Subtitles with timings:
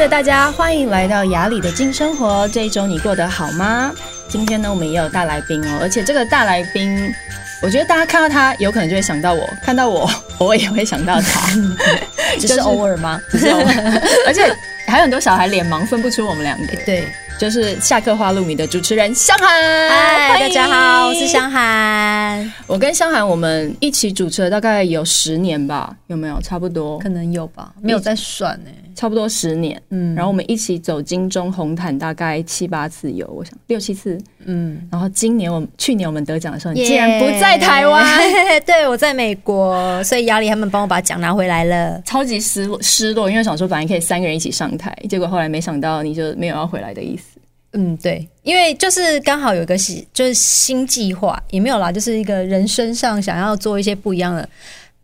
[0.00, 2.48] 的大家，欢迎来到雅里的金生活。
[2.48, 3.92] 这一周你过得好吗？
[4.30, 7.14] 今天呢，我们也有大来宾哦，而且这个大来宾，
[7.60, 10.10] 我觉得大家看到他，有可能就会想到我；看到我，
[10.40, 11.50] 我也会想到他。
[12.40, 13.20] 只是偶尔吗？
[13.30, 14.00] 只是偶尔。
[14.26, 14.50] 而且
[14.86, 16.74] 还有很多小孩脸盲，分不出我们两个。
[16.86, 17.06] 对。
[17.40, 19.48] 就是下课花露米的主持人香涵，
[19.88, 22.52] 嗨，大家好，我是香涵。
[22.66, 26.38] 我跟香涵我们一起主持了大概有十年吧，有没有？
[26.42, 28.74] 差不多，可能有吧，没有在算呢、欸。
[28.94, 30.14] 差不多十年，嗯。
[30.14, 34.86] 然后我们一起走金钟红毯，大概七八次有，我想六七次，嗯。
[34.92, 38.04] 然后今年我们去年我们得奖的时候，你竟然不在台湾
[38.66, 47.29] 对我在美国，所以雅里他们帮我把奖拿回来了，超级失落失落，因为想说本来可以三个人一起上台，结果后来没想到你就没有要回来的意思。
[47.72, 54.48] 嗯，对，因为就是刚好有个新，就是新计划也没有啦，就是一个人生上想要做一些不一样的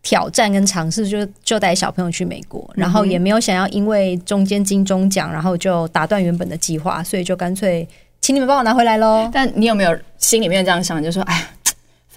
[0.01, 7.87] 挑战跟尝试，就就带小朋友去美国，然后也没有想要因为中间金钟奖，然后就打断原本的计划，所以就干脆
[8.19, 9.29] 请你们帮我拿回来喽。
[9.33, 11.47] 但你有没有心里面这样想，就说哎？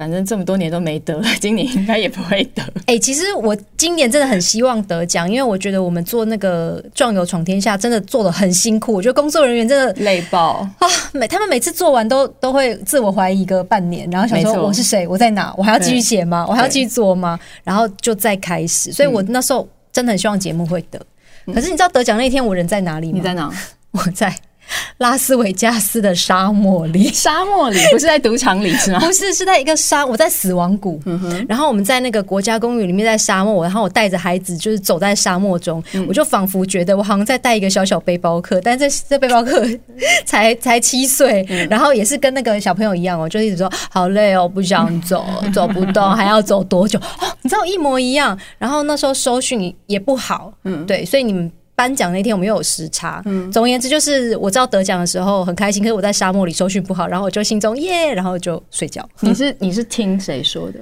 [0.01, 2.63] 反正这么多年都没得， 今年应该也不会得。
[2.87, 10.89] 哎、欸，其实我今年真的很希望得奖，因为我觉得我们做那个《壮游闯天下》真的做的很辛苦，我觉得工作人员真的累爆啊！
[11.13, 16.47] 每他们每次做完都都会自我怀疑一个半年，然后想说我是谁，我在哪，我还要继续写吗？
[16.49, 17.39] 我还要继续做吗？
[17.63, 18.91] 然后就再开始。
[18.91, 20.99] 所以我那时候真的很希望节目会得，
[21.45, 23.19] 嗯、可是你知道得奖那天我人在哪里吗？
[23.19, 23.53] 你在哪？
[23.93, 24.35] 我在。
[24.99, 29.01] 拉斯维加斯的沙漠里，沙漠里不是在赌场里是吗？
[29.05, 31.01] 不是，是在一个沙，我在死亡谷。
[31.07, 31.45] 嗯。
[31.49, 39.65] 然后我们在那个国家公园里面，在沙漠，然后我带着孩子，就是走在沙漠中，嗯、我就仿佛觉得我好像在带一个小小背包客，但这这背包客
[40.25, 46.99] 才才七岁，嗯、然后也是跟那个小朋友一样我，就一直说好累哦，不想走，走不动，还要走多久？
[47.21, 48.39] 哦，你知道一模一样。
[48.59, 51.51] 然后那时候收讯也不好，嗯，对，所以你们。
[51.81, 59.09] 颁奖那天我们又有时差，嗯，总而言之就是我知道得奖的时候很开心，可是我在沙漠里收讯不好，然后我就心中耶，然后就睡觉。
[59.21, 60.79] 你是你是听谁说的？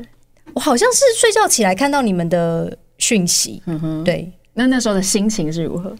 [0.54, 5.94] 我好像是睡觉起来看到你们的讯息，嗯哼，对，那那时候的心情是如何？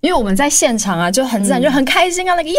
[0.00, 2.56] 因为我们在现场啊，就很自然，就很开心啊，那个耶！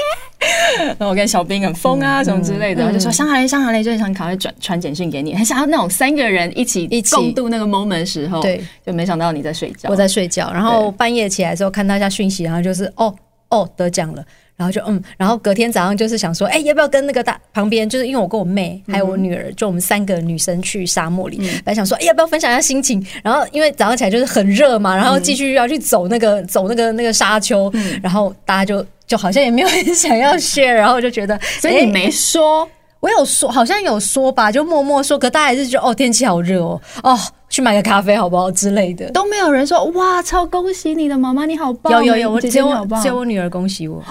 [0.77, 7.15] 然后我跟小兵很疯啊，什么之类的，我就说香寒雷，香寒雷，就想赶快转传简讯给你，很想要那种三个人一起一起。
[7.15, 13.15] 共度那个 moment 时候，对，就没想到你在睡觉，我在睡觉，然后半夜起来的时候看到一下讯息，然后就是哦
[13.49, 14.23] 哦得奖了。
[14.59, 23.01] 然后就嗯，然后隔天早上就是想说，哎，要不要跟那个大旁边，就是因为我跟我妹还有我女儿，就我们三个女生去沙漠里，本来想说，哎，要不要分享一下心情？
[23.23, 27.71] 然后因为早上起来就是很热嘛，然后继续要去走那个走那个那个沙丘，
[28.03, 32.67] 然后大家就就好像也没有很想要 share，然后我就觉得，所以你没说，
[32.99, 37.17] 我有说，好像有说吧，就默默说，可大家还是觉得哦，天气好热哦，哦。
[37.49, 41.91] 去买个咖啡好不好之类的，都没有人说哇，超恭喜你的妈妈，你好棒！
[41.91, 44.03] 有有有，我只有我只有我女儿恭喜我，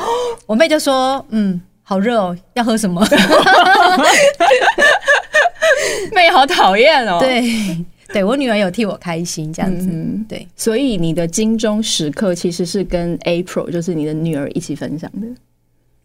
[0.44, 3.00] 我妹就说嗯，好热哦，要喝什么？
[6.12, 7.18] 妹好讨厌哦。
[7.20, 7.44] 对
[8.12, 15.28] 对，我女儿有替我开心这样子，嗯、对，所以你的金钟时刻其实是跟 April，就是你的女儿一起分享的，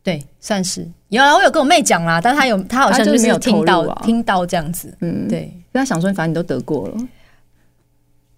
[0.03, 0.85] 对，算是。
[1.09, 6.97] 有啊，我有跟我妹讲啦，但她有她好像就是没有听到、啊、听到这样子，嗯，对，她想说反正你都得过了。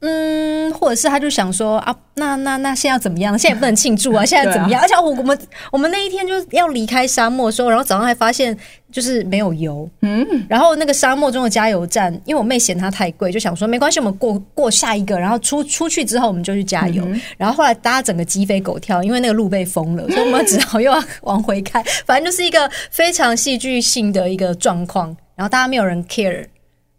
[0.05, 3.37] 嗯，或者是他就想说啊，那那那现在要怎么样？
[3.37, 4.79] 现在也不能庆祝 啊，现在怎么样？
[4.79, 5.37] 啊、而且我我们
[5.71, 8.55] 我们那一天就是要离开沙漠的时候，然后早上还发现
[8.91, 17.03] 就是没有油，嗯，然后那个沙漠中的加油站，因为我妹嫌它太贵，就想说没关系，我们过过下一个，然后出出去之后我们就去加油。
[17.07, 21.83] 嗯、然后后来大家整个鸡飞狗跳，因为那个路被封了， 所以我们只好又要往回开。
[22.05, 26.45] 反正就是一个非常戏剧性的一个状况，然后大家没有人 care。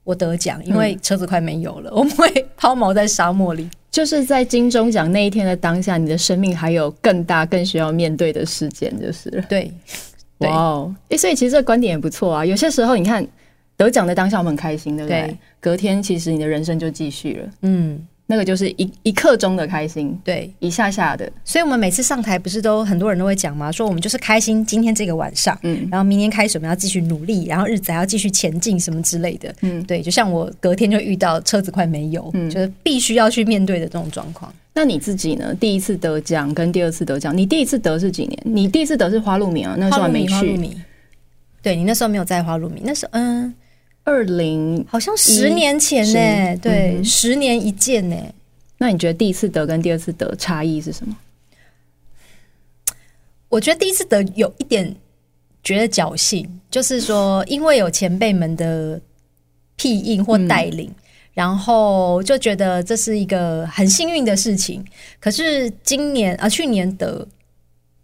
[0.07, 3.69] 我得奖，因为车子快没油了，嗯、 我们会抛锚在沙漠里。
[3.91, 9.69] 就是在金钟奖那一天的当下，你的生命还有更大、更需要面对的事件，就是对。
[10.39, 10.95] 哇哦！
[11.09, 12.45] 哎，所以其实这个观点也不错啊。
[12.45, 13.27] 有些时候，你看
[13.77, 15.23] 得奖的当下，我们很开心，对不对？
[15.23, 17.49] 对，隔天其实你的人生就继续了。
[17.63, 18.07] 嗯。
[18.27, 21.31] 那个就是一一刻钟的开心，对，一下下的。
[21.45, 23.71] 所以我们每次上台不是都很多人都会讲嘛？
[23.71, 30.03] 说我们就是开心今天这个晚上，嗯，然后明天开始我们要继续努力，然后日子还要继续前进什么之类的，嗯，对。
[30.03, 34.53] 就像我隔天就遇到车子快没油，嗯，就是必须要去面对的这种状况。
[34.75, 35.55] 那你自己呢？
[35.55, 38.39] 第一次得奖跟第二次得奖，你第一次得是几年？
[38.45, 39.75] 你第一次得是花露米啊？
[39.79, 40.59] 那时候还没去。
[41.63, 43.55] 对，你那时候没有在花露米，那时候嗯，
[44.07, 48.35] 二零好像十年前呢、欸，对，嗯、十年一见呢、欸。
[48.79, 51.17] 那你觉得第一次得跟第二次得差异是什么？
[53.49, 54.95] 我觉得第一次得有一点
[55.65, 59.01] 觉得侥幸，就是说因为有前辈们的
[59.75, 61.03] 庇应或带领，嗯、
[61.35, 64.85] 然后就觉得这是一个很幸运的事情。
[65.19, 67.27] 可是今年啊，去年得，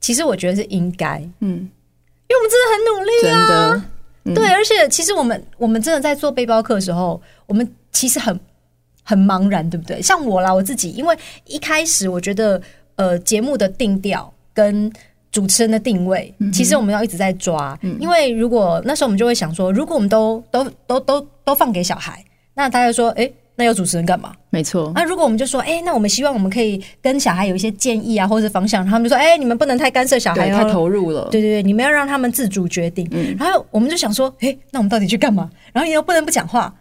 [0.01, 3.85] 其实我觉得是应该，嗯，因为我们真的很努力啊，真的，
[4.25, 8.39] 嗯、对，而且其实我们我们真的在做背包客的时候，我们其实很
[9.03, 10.01] 很茫然，对不对？
[10.03, 11.17] 像我啦，我自己，因为
[11.47, 12.61] 一开始我觉得，
[12.97, 14.93] 呃，节目的定调跟。
[15.33, 22.23] 主持人的定位，其实我们要一直在抓，嗯、因为如果那时候我们就会想说，如果我们都都都都都放给小孩，
[22.53, 24.33] 那大家说，哎、欸，那有主持人干嘛？
[24.51, 24.91] 没错。
[24.93, 31.29] 那如果我们就说，哎、欸，那我们希望我们可以跟小孩有一些建议啊，或者是方向，他们就说，哎、欸，你们不能太干涉小孩，太投入了。
[31.31, 33.07] 对对对，你们要让他们自主决定。
[33.13, 35.49] 嗯、然后我们就想说，哎、欸，那我们到底去干嘛？
[35.73, 36.75] 然后你又不能不讲话。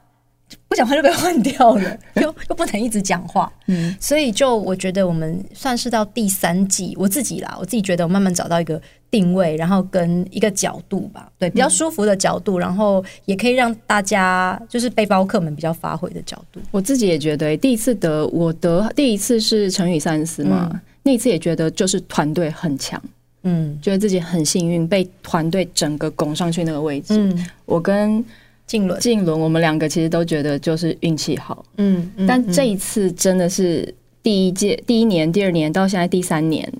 [0.67, 8.81] 不讲话就被换掉了， 又又不能一直讲话，嗯，所以就我觉得我们算是到第三季，我自己啦，我自己觉得我慢慢找到一个
[9.11, 16.59] 定位，然后跟一个角度吧，对，比较舒服的角度，然后也可以让大家就是背包客们比较发挥的角度。
[16.71, 22.99] 我自己也觉得，第一次得我得第一次是成语三思嘛，嗯、那一次也觉得就是团队很强，
[23.43, 28.23] 嗯，觉得自己很幸运被团队整个拱上去那个位置，嗯，我跟。
[28.67, 33.93] 静伦，静伦，我们两个其实都觉得就是运气好，嗯，嗯，但这一次真的是
[34.23, 36.71] 第一届、第一年、第二年到现在第三年，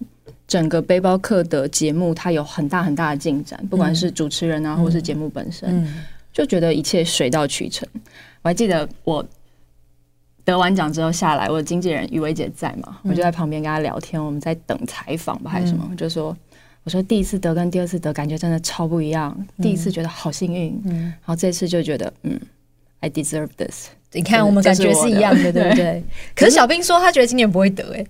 [0.51, 5.88] 整个背包客的节目它有很大很大的进展，不管是主持人啊，或是节目本身，
[6.33, 7.88] 就觉得一切水到渠成。
[8.42, 9.25] 我还记得我
[10.44, 16.36] 得完奖之后下来，我的经纪人雨薇姐在嘛，我就在旁边跟她聊天，我们在等采访吧还是什么，就说。
[16.83, 19.48] 我说第一次得跟第二次得感觉真的超不一样。
[19.62, 22.38] 第一次觉得好幸运，嗯，然后这次就觉得嗯
[23.01, 23.89] ，I deserve this。
[24.13, 26.03] 你看我们感觉是一样的，对不对？
[26.36, 28.03] 可是小兵说他觉得今年不会得，哎，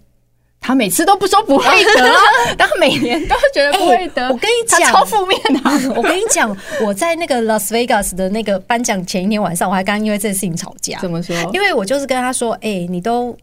[0.62, 2.14] 他每次都不说不会得，
[2.56, 4.30] 但 他每年都觉得不会得。
[4.30, 5.60] 我跟你讲，超负面的。
[5.98, 6.56] 我跟你讲，
[6.86, 11.00] 我在那个 Las Vegas 的那个颁奖前一天晚上，我还刚因为这个事情吵架。
[11.00, 11.36] 怎么说？
[11.52, 13.36] 因为我就是跟他说，哎，你都。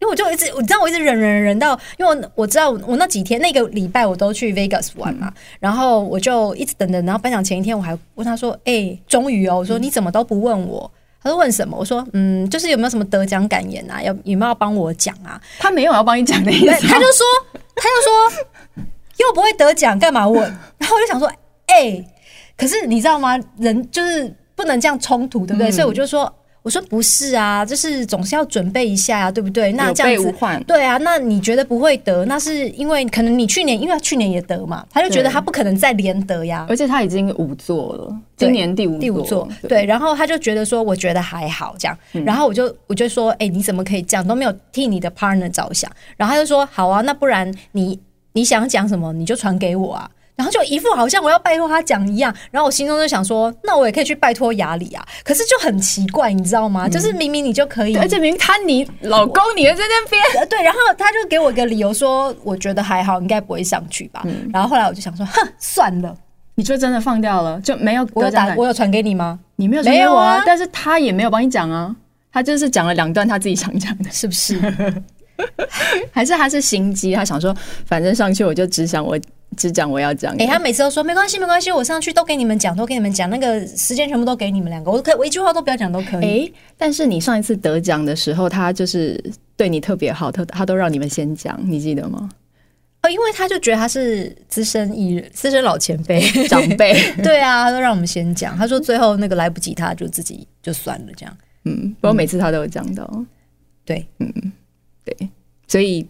[0.00, 10.90] 因为我就一直，你知道我一直忍忍忍到，因为我我知道我那几天那个礼拜我都去 Vegas 玩嘛，嗯、然后我就一直等等，然后颁奖前一天我还问他说：“哎、欸，终于哦，我说你怎么都不问我？”
[11.22, 14.02] 他说：“问什么？”我说：“嗯，就是有没有什么得奖感言啊？
[14.02, 17.24] 要有没有要帮我讲啊？”他没有要帮你讲的意思，他就说
[17.76, 18.86] 他就说
[19.18, 20.42] 又不会得奖，干嘛问？
[20.78, 21.28] 然后我就想说
[21.66, 22.08] ：“哎、欸，
[22.56, 23.38] 可是你知道吗？
[23.58, 26.32] 人就是不能这样冲突，对不对？”嗯、所以我就说。
[26.62, 29.72] 我说不是啊，就是总是要准备一下啊，对不对？
[29.72, 32.24] 那这样子，对啊，那你觉得不会得？
[32.26, 36.66] 那是因为可能你去年，因为他去年也得嘛，他就觉得他不可能再连得呀。
[36.68, 39.86] 而且他已经五座了，今年第五第五座，对。
[39.86, 41.96] 然后他就觉得说，我觉得还好这样。
[42.26, 44.26] 然后我就我就说，哎，你怎么可以这样？
[44.26, 45.90] 都没有替你的 partner 着想。
[46.18, 47.98] 然后他就说，好啊，那不然你
[48.32, 50.10] 你想讲什么，你就传给我啊。
[50.40, 55.06] 然后就一副好像我要拜托他讲一样，然后我心中就想说，那我也可以去拜托雅里啊。
[55.22, 56.86] 可是就很奇怪，你知道吗？
[56.86, 60.62] 嗯、就是明明你就可以，而且明明他你老公你也在那边， 对。
[60.62, 64.22] 然后他就给我一个理由说，我觉得还好，应该不会上去吧。
[64.24, 66.16] 嗯、然后后来我就想说，哼，算了，
[66.54, 69.38] 你就真的放掉了，就没有我有打，我有传给你吗？
[69.56, 71.94] 你没有传给我啊，但是他也没有帮你讲啊，
[72.32, 74.58] 他就是讲了两段他自己想讲的，是不是？
[76.10, 77.54] 还是他是心机，他想说，
[77.84, 79.18] 反正上去我就只想我。
[79.56, 86.46] 只讲我要讲，哎，他每次都说没关系，没关系，我上去都给你们讲，都给你们讲，那个时间全部都给你们两个，我可以，我一句话都不要讲都可以。
[86.46, 89.22] 哎，但是你上一次得奖的时候，他就是
[89.56, 92.28] 对你特别好，他他都让你们先讲，你记得吗？
[93.02, 98.56] 哦，因为他就觉得他是资深艺人、资深老前辈、 长辈， 对啊，他都让我们先讲。
[98.56, 101.36] 他说最后那个来不及，他就自己就算了这样。
[101.64, 103.24] 嗯，不过每次他都有讲到，
[103.84, 104.32] 对，嗯，
[105.04, 105.28] 对，
[105.66, 106.06] 所以。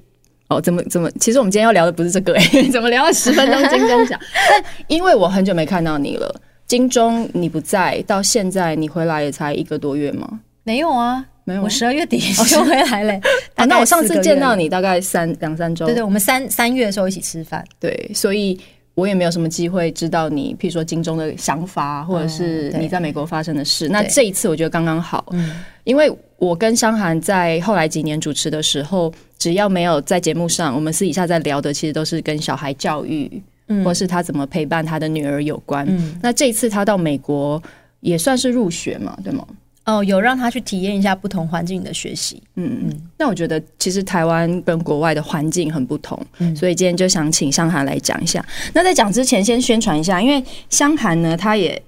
[0.51, 1.09] 哦，怎么怎么？
[1.13, 4.19] 其实我们今天要聊的不是这个哎、欸， 怎么聊了十分钟金钟奖？
[4.51, 6.35] 但因为我很久没看到你了，
[6.67, 10.41] 金钟你不在，到现在你回来也才一个多月吗？
[10.65, 13.21] 没有啊，没有，我十二月底就回来嘞。
[13.55, 18.59] 啊， 那我上次见到你大概三两三周，对对，我们三三月的时候一起吃饭，对，所以
[18.97, 23.87] 我也没有什么机会知道你，譬如说金钟的想法，或者是你在美国发生的事。
[23.87, 26.13] 嗯、那这一次我觉得刚刚好，嗯，因为。
[26.41, 33.31] 我跟香涵在后来几年主持的时候，只要没有在节目上，我们私底下在聊的，其实都是跟小孩教育，
[33.69, 35.87] 嗯、或是他怎么陪伴他的女儿有关。
[35.87, 37.63] 嗯、那这一次他到美国
[38.01, 39.47] 也算是入学嘛，对吗？
[39.85, 42.43] 哦，有让他去体验一下不同环境的学习。
[42.55, 43.01] 嗯嗯。
[43.19, 48.43] 那我觉得其实台湾跟国外的环境很不同，嗯、所以今天就想请香涵来讲一下。
[48.73, 51.83] 那在讲之前，先宣传一下，因为香涵呢，他也。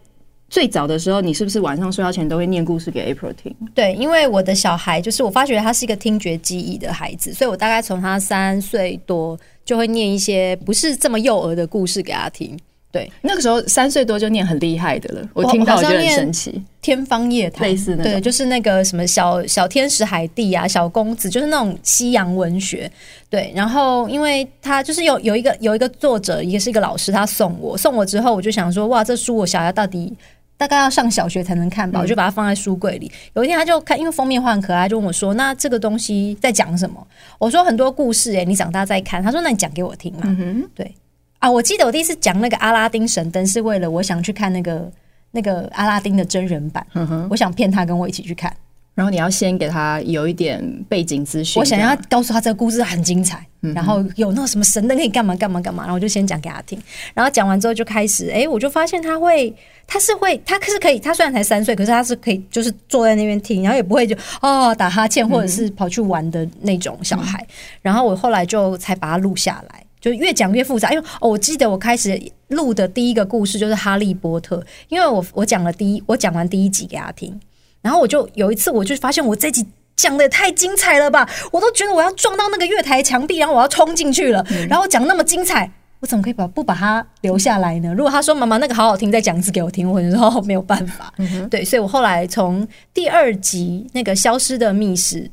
[0.52, 3.56] 最早的时候，你是不是晚上睡觉前都会念故事给 April 听？
[3.74, 12.54] 对，因为我的小孩就是我发觉他是一个听觉记忆的孩子，所以我大概从他三岁多就会念一些不是这么幼儿的故事给他听。
[12.90, 16.62] 对，那个时候三岁多就念很厉害的了，我听到我觉得很神奇。
[16.82, 22.90] 天方夜谭类似的，对，就是那个什么小小天使海蒂啊，小公子，就是那种西洋文学。
[23.30, 30.12] 对，然后因为他就是有有一个有一个作者，也是一个老师，他送我送我之后，我就想说，哇，这书我小孩到底
[30.62, 33.10] 大概要上小学才能看吧，嗯、我就把它放在书柜里。
[33.34, 37.04] 有一天他就看，因为封面画很可爱，就问我说，那这个东西在讲什么？
[37.40, 39.20] 我说很多故事，诶，你长大再看。
[39.20, 40.20] 他说，那你讲给我听嘛。
[40.24, 40.94] 嗯，对
[41.40, 44.88] 啊，我记得我第一次讲那个阿拉丁神灯，是为了我想去看那个。
[45.34, 46.86] 那个阿拉丁的真人版，
[47.30, 48.54] 我想骗他跟我一起去看，
[48.94, 56.78] 然后你要先给他有一点背景资讯，我想要告诉他这个故事很精彩，嗯、然后有那个什么神灯可以干嘛干嘛干嘛，然后我就先讲给他听，
[57.14, 59.54] 然后讲完之后就开始，哎，我就发现他会，
[59.86, 69.82] 他是会，他是可以，他虽然才三岁，可是他是可以，就是坐在那边听，然后也不会就哦打哈欠或者是跑去玩的那种小孩，嗯、然后我后来就才把他录下来。
[70.02, 74.56] 就越讲越复杂，因为哦，我记得我开始录的第一个故事就是《哈利波特》，
[74.88, 77.40] 因为我我讲了第一，我讲完第一集给他听，
[77.82, 85.70] 然后我就有一次我就发现我这集讲的也太精彩了吧，我都觉得我要撞到那个月台墙壁，然后我要冲进去了，然后讲那么精彩，
[86.00, 87.92] 我怎么可以把不把它留下来呢？
[87.92, 91.12] 如果他说妈妈那个好好听，再讲一次给我听，我就说没有办法。
[91.50, 95.24] 对，所以我后来从第二集那个《消失的密室》，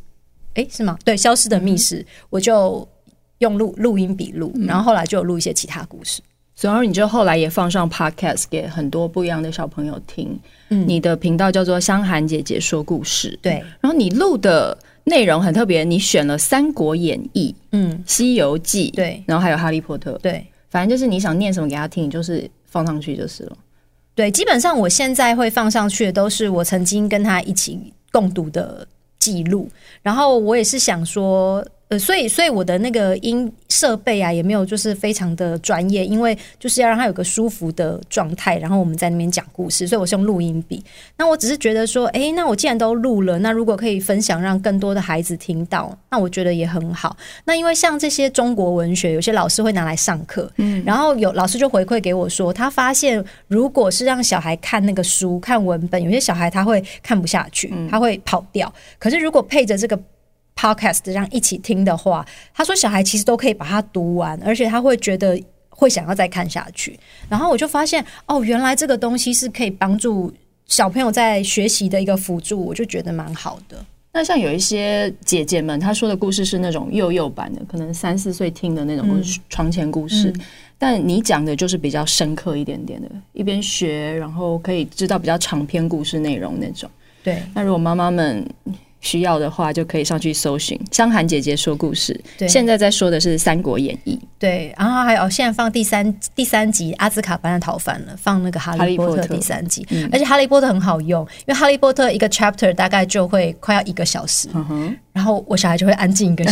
[0.56, 0.98] 诶，是吗？
[1.06, 2.88] 对，《消失的密室》，我就。
[3.39, 6.22] 用录录音笔录，然后后来就有录一些其他故事。
[6.62, 10.38] 然后、嗯、你就后来也放上 podcast 给很多不一样的小朋友听。
[10.70, 13.38] 嗯，你的频道叫做香涵姐姐说故事。
[13.42, 20.12] 对，然后你录的内容很特别，你选了《三国演义》、嗯，《西游记》，对，然后还有《哈利波特》。
[20.20, 23.58] 对，反正就是你想念什么给他听，你就是放上去就是了。
[24.13, 27.80] 对，基本上我现在会放上去的都是我曾经跟他一起
[28.12, 28.88] 共读的
[29.18, 29.70] 记录。
[30.01, 31.66] 然后我也是想说。
[31.89, 40.84] 呃，所以，所以我的那个音设备啊，也没有就是非常的专业，因为就是要让他有个舒服的状态，然后我们在那边讲故事，所以我是用录音笔。
[41.17, 47.17] 那我只是觉得说，诶，那我既然都录了，那如果可以分享，让更多的孩子听到，那我觉得也很好。
[47.43, 58.72] 那因为像这些中国文学，有些老师会拿来上课，嗯，然后有老师就回馈给我说，他发现如果是让小孩看那个书、看文本，有些小孩他会看不下去，他会跑掉。
[59.00, 60.00] 可是如果配着这个。
[60.60, 67.00] Podcast 这样一起听的话，他说小孩其实都可以把它读完，而且他会觉得会想要再看下去。
[67.30, 70.34] 然后我就发现，哦，原来这个东西是可以帮助
[70.66, 73.78] 小朋友在学习的一个辅助，我就觉得蛮好的。
[74.12, 80.34] 那像有一些姐姐们，她说的故事是那种幼幼版的，可能三四岁听的那种床前故事，
[80.78, 86.89] 但你讲的就是比较深刻一点点的，一边学，然后可以知道比较长篇故事内容那种。
[87.24, 88.46] 对，那如果妈妈们。
[89.01, 92.20] 需要的话就可以上去搜寻香涵姐姐说故事。
[92.38, 94.20] 对，现在在说的是《三国演义》。
[94.38, 99.86] 对，然后还有现在放第三第三集《阿兹卡班的逃犯》了，放那个《哈利波特》第三集。
[99.89, 104.48] 嗯、而且《哈利波特》很好用，因为《哈利波特》一个 chapter 大概就会快要一个小时。
[105.12, 106.51] 然后我小孩就会安静一个小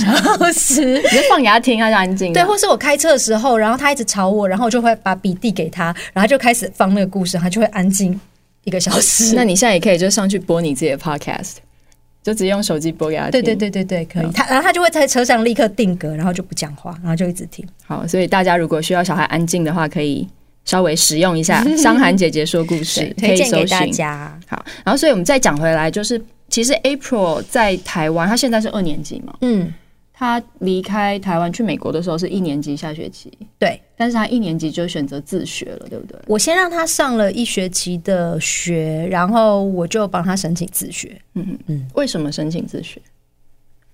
[0.51, 2.33] 时， 你就放给他听，他就安静。
[2.33, 8.19] 对，或是我开车的时候，然后他一直吵我，然后我就会把笔递给他，然后就开始放那个故事，他就会安静
[8.65, 9.33] 一个小时。
[9.35, 11.55] 那你现在也可以就上去播你自己的 podcast。
[12.27, 13.31] 就直接用手机播给他听。
[13.31, 14.29] 对对对对对，可以。
[14.33, 17.65] 他然后他就会在车上立刻定格，然后就不讲话，然后就一直听。
[17.85, 20.27] 好，所以大家如果需要小孩安静的话，可以
[20.65, 24.37] 稍微使用一下 伤寒姐姐说故事，可以推荐给大家。
[24.45, 29.73] 好，然后所以我们再讲回来，就是其实 April 在台湾，他现在是二年级嘛，嗯。
[30.19, 36.19] 他离开台湾去美国的时候是一年级下学期，对，但是他一年级就选择自学了，对不对？
[36.25, 41.21] 我先让他上了一学期的学，然后我就帮他申请自学。
[41.35, 42.99] 嗯嗯嗯，为什么申请自学？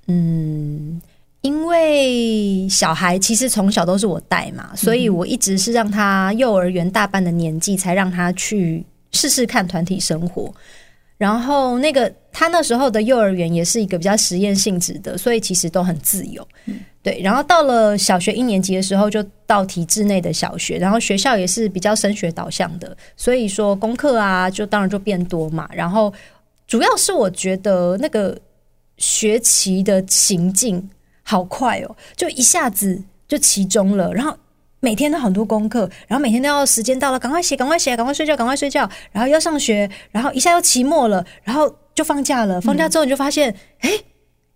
[0.07, 1.01] 嗯，
[1.41, 10.53] 因为小孩其实从小都是我带嘛，所以我一直是让他幼儿园大班的年纪才让他去试试看团体生活。
[11.17, 16.45] 然后那个他那时候的幼儿园也是一个比较实验性质的，所以其实都很自由。
[16.65, 25.69] 嗯、对，然后到了小学一年级的时候，就到体制内的小学，然后学校也是比较升学导向的，所以说功课啊，就当然就变多嘛。
[25.71, 26.11] 然后
[26.67, 28.37] 主要是我觉得那个
[28.97, 30.89] 学期的行进
[31.21, 34.35] 好快哦，就一下子就期中了，然后。
[34.83, 42.59] 每天都很多功课，然后每天都要时间到了，赶快写，赶快写，赶快睡觉，赶快睡觉，然后要上学，然后一下又期末了，然后就放假了。
[42.59, 43.49] 放假之后你就发现，
[43.79, 44.03] 哎、嗯，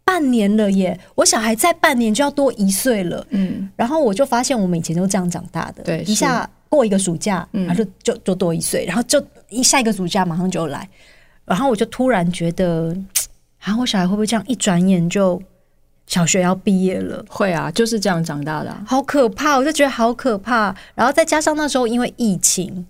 [0.03, 0.99] 半年了耶！
[1.15, 3.25] 我小孩再半年就要多一岁了。
[3.29, 10.85] 嗯，然后我就发现我们以前都这样长大的，对，一下过一个暑假，然后就就就多一岁，然后就一下一个暑假马上就来，
[11.45, 12.93] 然后我就突然觉得，
[13.59, 15.41] 啊，我小孩会不会这样一转眼就
[16.07, 17.23] 小学要毕业了。
[17.29, 20.75] 会啊，就是这样长大的啊，好可怕，我就觉得好可怕。
[20.95, 22.87] 然后再加上那时候因为疫情，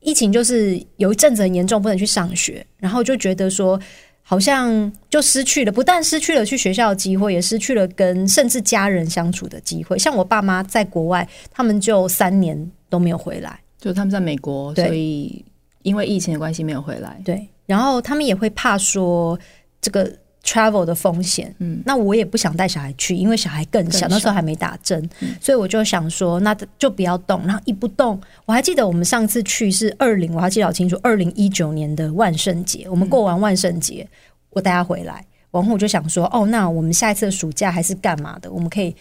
[0.00, 3.80] 疫情就是有一阵子很严重，不能去上学，然后就觉得说。
[4.28, 9.96] 好像就失去了，不但失去了去学校的机会，也失去了跟甚至家人相处的机会。
[9.96, 15.44] 像我爸妈在国外，他们就三年都没有回来，就他们在美国，所以
[15.82, 17.22] 因为疫情的关系没有回来。
[17.24, 19.38] 对，然后他们也会怕说
[19.80, 20.12] 这个。
[20.46, 27.44] Travel 的风险，嗯，那我也不想带小孩去，因为小孩更小，更小那时候还没打针，嗯，所以我就想说，那就不要动。
[27.44, 34.16] 然后一不动，我还记得我们上次去是二零，我还记得好清楚，二零一九年的万圣节，我们过完万圣节，嗯，
[34.50, 38.50] 我带他回来，然后我就想说，哦，那我们下一次的暑假还是干嘛的？
[38.52, 38.94] 我们可以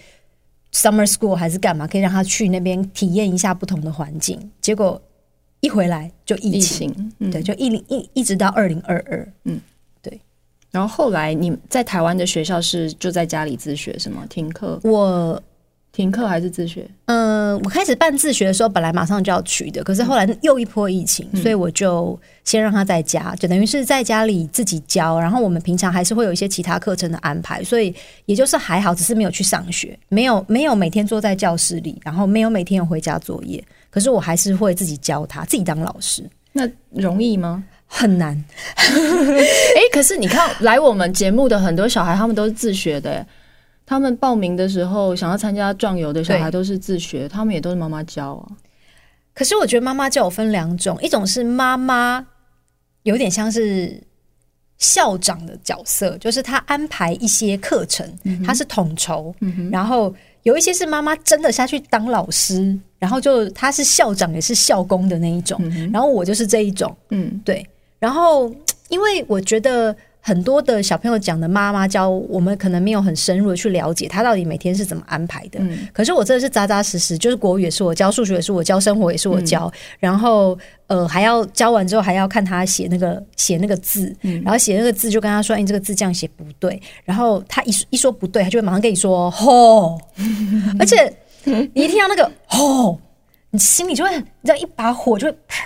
[0.74, 1.86] summer school 还是干嘛？
[1.86, 4.40] 可以让他去那边体验一下不同的环境。
[4.60, 5.00] 结果
[5.60, 9.62] 一回来就疫情，疫情嗯，对，就一零一一直到二零二二，嗯。
[10.76, 14.26] 然后后来你在台湾的学校是就在家里自学是吗？
[14.30, 14.78] 停课？
[14.84, 15.42] 我
[15.94, 16.86] 停课还是自学？
[17.06, 25.18] 嗯，我开始办自学的时候，本来马上就要去的，可是后来又一波疫情，嗯、所以我就先让他在家，就等于是在家里自己教。
[25.18, 33.64] 然后我们平常还是会有一些其他课程的安排，所以也就是还好，只是没有去上学，没有没有每天坐在教室里，然后没有每天有回家作业。
[33.90, 36.30] 可是我还是会自己教他，自己当老师。
[36.52, 37.64] 那容易吗？
[37.88, 38.36] 很难，
[38.76, 43.26] 哎、欸，可是你看来我们节目的很多小孩，他们都是自学的。
[43.86, 48.58] 他们报名的时候想要参加壮游的小孩都是自学，他们也都是妈妈教啊。
[49.34, 52.26] 可是我觉得妈妈教我分两种，一种是妈妈
[53.04, 54.02] 有点像是
[54.80, 58.12] 校长的角色，就是他安排一些课程，
[58.44, 67.66] 他是统筹，嗯、然后有一些是妈妈真的下去当老师，然后就他是校长也是校工的那一种，嗯、然后我就是这一种，嗯，对。
[68.00, 68.54] 然后，
[68.90, 75.60] 因为我觉得很多的小朋友讲的妈妈教我们，可能没有很深入的去了解他到底每天是怎么安排的。
[75.62, 79.72] 嗯、可是我真的是扎扎实实，就是国语也是我教，数学也是我教，生活也是我教。
[79.74, 89.98] 嗯、然后，呃，还要教完之后还要看他写那个写那个字，嗯、然后写那个字就跟他说：“哎，你这个字这样写不对。”然后他一一说不对，他就会马上跟你说：“吼！”
[90.80, 91.12] 而且
[91.44, 93.00] 你一听到那个“吼”，
[93.52, 95.66] 你心里就会，你知道一把火就会啪。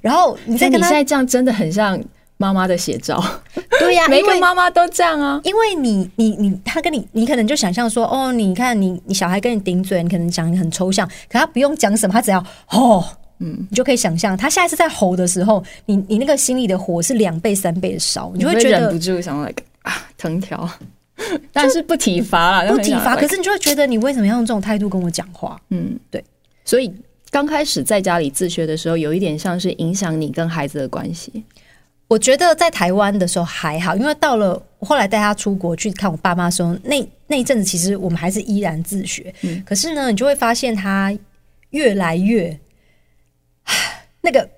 [0.00, 2.00] 然后你在跟他，你现在这样真的很像
[2.36, 3.22] 妈妈的写照。
[3.78, 5.40] 对呀、啊， 每个妈妈都这样啊。
[5.44, 13.04] 因为你你你他跟你，你可能就想象说，哦，你看你你小孩跟你顶嘴，你可能讲很抽象，可他不用讲什么，他只要吼，
[13.40, 20.68] 嗯，你就可以想象他下一次在吼的时候，你你那个心里的火是两倍三倍的烧，你就会觉得忍不住想要来个啊藤条，
[21.52, 25.60] 但是不体罚了，不体罚，可是你就会觉得你为什么要用这种态度跟我讲话？
[25.70, 26.24] 嗯，对，
[26.64, 26.92] 所以。
[27.34, 31.42] 刚开始在家里自学的时候，有一点像是影响你跟孩子的关系。
[32.06, 39.34] 我觉得在台湾的时候还好，因为到了后来带他出国去看我爸妈的时候，那那一阵子其实我们还是依然自学。
[39.42, 41.12] 嗯，可是呢，你就会发现他
[41.70, 42.56] 越来越
[44.22, 44.48] 那个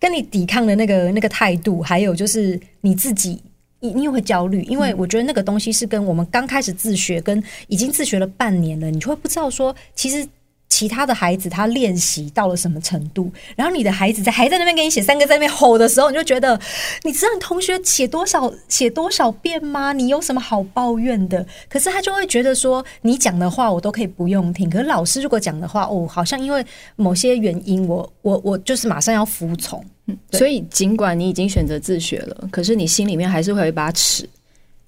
[0.00, 3.40] 跟你抵抗的那个那个态度，还有就是你自己，
[3.78, 10.26] 你你也会焦虑，因为我觉得那个东西是跟我们刚开始自学，跟已经自学了半年了，你就会不知道说其实。
[10.68, 13.30] 其他的孩子他练习到了什么程度？
[13.54, 16.58] 然后你的孩子在还在那边给你写三个在那边吼的时候，你就觉得
[17.04, 19.92] 你知道你同学写多少写多少遍吗？
[19.92, 21.46] 你有什么好抱怨的？
[21.68, 26.64] 可是他就会觉得说你讲的话我都可以不用听，可是老师如果讲的话，哦，好像因为
[26.96, 29.84] 某些原因，我我我就是马上要服从。
[30.06, 34.28] 嗯，所以尽管你已经选择自学了，可是你心里面还是会有一把尺，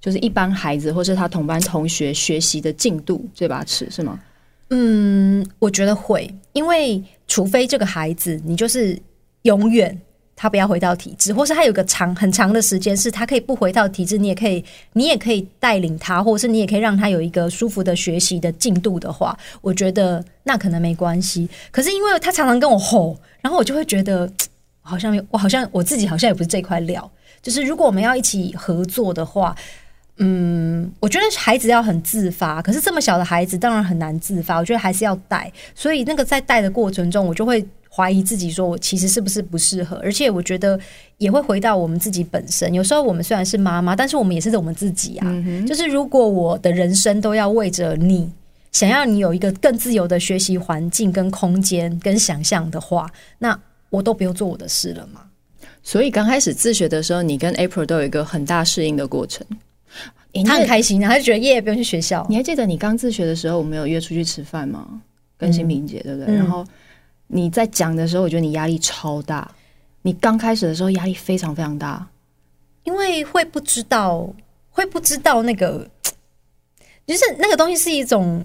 [0.00, 4.18] 就是一般孩子或是他同班同学学习的进度这把尺是吗？
[4.70, 9.00] 嗯，我觉得会，因为除非这个孩子，你就是
[9.42, 9.96] 永远
[10.34, 21.48] 他不要回到体制，或是他有个长很长的时间是他可以不回到体制，你也可以，你也可以带领他，或者是你也可以让他有一个舒服的学习的进度的话，我觉得那可能没关系。
[21.70, 24.28] 可是因为他常常跟我吼，然后我就会觉得
[24.80, 27.08] 好像我好像我自己好像也不是这块料，
[27.40, 29.54] 就是如果我们要一起合作的话。
[30.18, 34.56] 嗯，我觉得孩子要很自发，可是这么小的孩子当然很难自发。
[34.58, 39.96] 我觉得还是要带，所以那个在带的过程中，我就会怀疑自己，说我其实是不是不适合。
[40.02, 40.78] 而且我觉得
[41.18, 42.72] 也会回到我们自己本身。
[42.72, 45.26] 有时候我们虽然是妈妈，但是我们也是我们自己啊。
[45.66, 48.32] 就是如果我的人生都要为着你，
[48.72, 53.58] 想要你有一个更自由的学习环境、跟空间、跟想象的话，那
[53.90, 55.20] 我都不用做我的事了嘛。
[55.82, 59.46] 所以刚开始自学的时候，你跟 April 都有一个很大适应的过程。
[60.44, 62.26] 他很开心，他就觉得耶，不用去学校。
[62.28, 65.00] 你还记得你刚自学的时候，我们有约出去吃饭吗？
[65.38, 66.34] 跟新平姐，对不对？
[66.34, 66.66] 嗯、然后
[67.26, 69.50] 你在讲的时候，我觉得你压力超大。
[70.02, 72.06] 你刚开始的时候压力非常非常大，
[72.84, 74.28] 因为会不知道，
[74.70, 75.88] 会不知道那个
[77.06, 78.44] 就是那个东西是一种。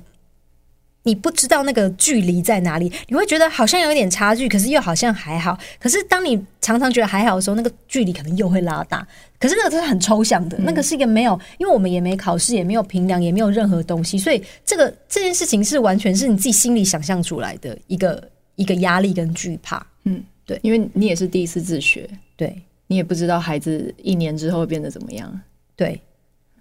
[1.03, 5.57] 你不知道那个距离在哪里，你会觉得好像有一点差距，可是又好像还好。
[5.79, 9.05] 可是当你常常觉得还好的时候，那个距离可能又会拉大。
[9.39, 19.83] 可是那个是很抽象的，那个是一个没有，因为我们也没考试，也没有评量，也没有任何东西，所以这个这件事情是完全是你自己心里想象出来的一个一个压力跟惧怕。
[20.03, 25.41] 嗯，对，因为你也是第一次自学，对，你也不知道孩子一年之后会变得怎么样。
[25.75, 25.99] 对，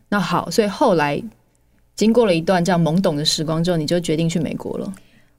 [0.09, 1.23] 那好，所以后来。
[2.01, 4.91] 经过了一段这样懵懂的时光之后，你就决定去美国了。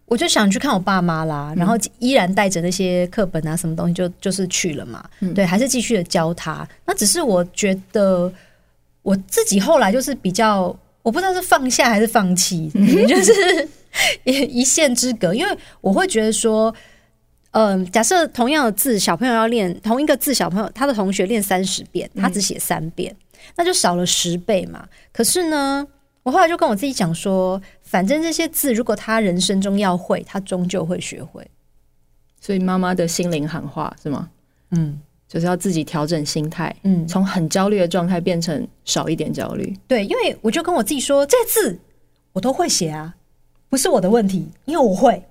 [0.05, 5.03] 我就想去看我爸妈啦，然后依然带着那些课本啊，什么东西就就是去了嘛。
[5.21, 6.67] 嗯、对，还是继续的教他。
[6.85, 8.31] 那只是我觉得
[9.01, 13.67] 我自己后来就是比较，我不知道是放下还是放弃，嗯、 就是
[14.23, 15.33] 一线之隔。
[15.33, 16.71] 因为我会觉得说，
[17.51, 24.85] 嗯，假设同样的字，小朋友要练同一个字，小朋友他的同学练三十遍，他只写三遍，嗯、那就少了十倍嘛。
[25.11, 25.87] 可是呢？
[26.23, 31.45] 我后来就跟我自己讲说，反正这些字，如果他人生中要会，他终究会学会。
[32.39, 34.29] 所以妈妈的心灵喊话是吗？
[34.69, 39.75] 嗯，就是要自己调整心态，嗯，从很焦虑的状态变成少一点焦虑。
[39.87, 41.79] 对，因为我就跟我自己说，这字
[42.33, 43.15] 我都会写啊，
[43.67, 45.23] 不是我的问题，因为我会。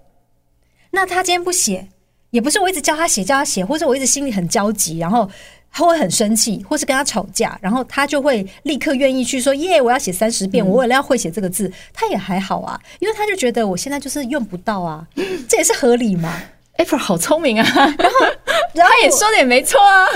[0.90, 1.88] 那他今天不写，
[2.30, 5.30] 也不是我一直教他写，教他写，或者我一直心里很焦急，然后。
[5.72, 15.06] 他会很生气，或是跟他吵架，然后他就会立刻愿意去说：“耶，我要写三十遍，我为了要会写这个字。”他也还好啊，因为他就觉得我现在就是用不到啊，
[15.48, 16.42] 这也是合理嘛。
[16.76, 18.26] April 好聪明啊，然后，
[18.72, 20.06] 然后他也说的也没错啊，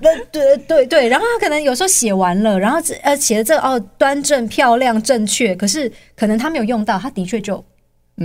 [0.00, 7.62] 对对对对，然后他可能有时候写完了，然后呃写的这个、哦端正漂亮正确，可是可能他没有用到，他的确就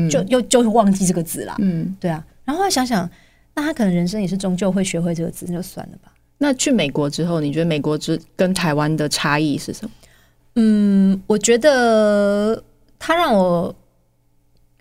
[0.09, 1.55] 就又就会忘记这个字啦。
[1.59, 3.09] 嗯，对啊，然后想想，
[3.53, 6.11] 那他可能人生也是终究会学会这个字，那就算了吧。
[6.41, 9.91] 那去美国之后，你觉得美国之跟台湾的差异是什么？
[10.55, 12.63] 嗯，我觉得
[12.97, 13.75] 他让我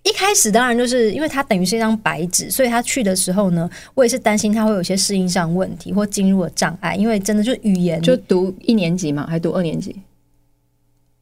[0.04, 9.94] 一开始当然就是因为他等于是一张白纸，所以他去的时候呢，我也是担心他会有些适应上问题或进入了障碍，因为真的就是语言，就读一年级嘛，还读二年级？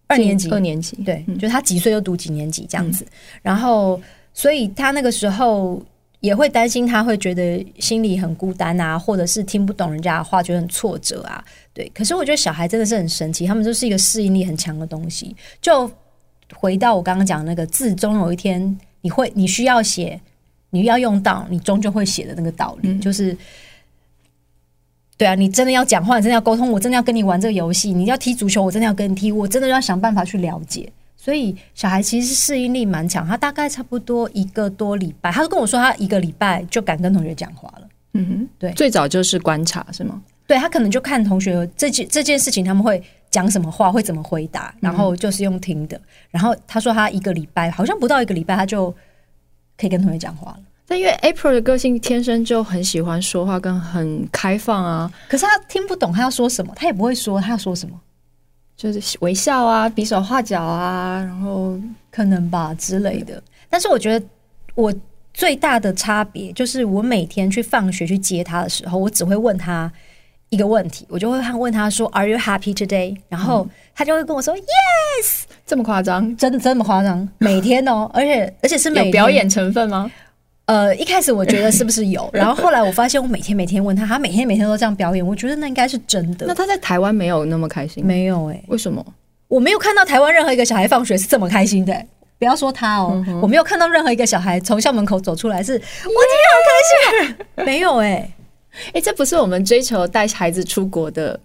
[0.07, 3.11] 二年级，二年级，对，嗯、就他几岁就读几年级这样子，嗯、
[3.43, 3.99] 然后
[4.35, 5.83] 所以他那个时候。
[6.21, 11.45] 也会担心他会觉得心里很孤单啊，或者是听不懂人家的话，觉得很挫折啊。
[11.73, 15.37] 对，可是我觉得小孩真的是很神奇，他们就是一个适应力很强的东西。
[15.61, 15.91] 就
[16.55, 20.21] 回到我刚刚讲的那个字，终有一天你会，你需要写，
[20.71, 23.37] 你要用到，你终究会写的那个道理，嗯、就是
[25.19, 30.91] 对啊，你真的要讲话，你真的要沟通，我真的要跟你玩这个游戏，你要踢足球，我真的要跟你踢，我真的要想办法去了解。
[31.27, 37.89] 所以小孩其实适应力蛮强，他大概差不多一个多礼拜，他就跟我说他一个礼拜就敢跟同学讲话了。
[38.13, 40.23] 嗯哼，对，最早就是观察是吗？
[40.47, 46.01] 对，他可能就看同学这件这件事情他们会讲什么话，会怎么回答，然后就是用听的。
[46.31, 48.95] 然后他说他一个礼拜好像不到一个礼拜他就
[49.77, 50.61] 可以跟同学讲话了。
[50.87, 55.13] 但因为 April 的个性天生就很喜欢说话，跟很开放啊。
[55.29, 58.01] 可是他听不懂他要说什么，他也不会说他要说什么。
[58.77, 61.79] 就是微笑啊，比手画脚啊，然后
[62.11, 63.43] 可能吧之类的。
[63.71, 64.27] 但是我觉得
[64.75, 64.93] 我
[65.33, 69.91] 最大的差别就是，我每天去放学去接他的时候，我只会问他
[70.51, 76.37] 一个问题，我就会问他说：“Are you happy today？” 然后他就会跟我说：“Yes。”这么夸张？
[76.37, 77.29] 真的这么夸张？
[77.39, 80.11] 每天哦，而且而且是每天有表演成分吗？
[80.67, 86.47] 呃，一开始我觉得是不是有， 然后后来我发现我每天每天问他，他每天每天都这样表演，我觉得那应该是真的。
[86.47, 88.05] 那他在台湾没有那么开心？
[88.05, 89.05] 没有哎、欸，为什么？
[89.49, 92.07] 我没有看到台湾任何一个小孩放学是这么开心的、欸。
[92.39, 97.37] 不要说他哦，嗯、我没有看到任何一个小孩从校门口走出来是，我今天好开心。
[97.65, 98.33] 没有哎、欸，
[98.89, 101.39] 哎、欸，这不是我们追求带孩子出国的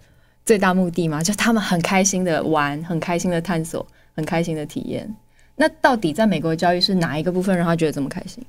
[0.45, 1.21] 最大目的吗？
[1.21, 5.07] 就他们很开心的玩，很开心的探索，很开心的体验。
[5.55, 8.43] 那到底在美国的教育是哪一个部分让他觉得这么开心？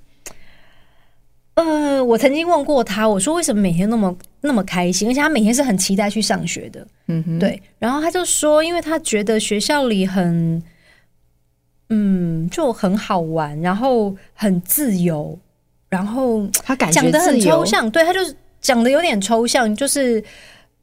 [1.55, 6.87] 呃，我曾经问过他，我说为什么每天那么那么开心，而且他每天是很期待去上学的。
[7.09, 7.61] 嗯哼，对。
[7.79, 10.62] 然后他就说，因为他觉得学校里很，
[11.91, 15.38] 嗯，就很好玩，然后很自由，
[15.91, 17.91] 然后他感觉讲的很抽象。
[17.91, 20.25] 对，他就是讲的有点抽象，就是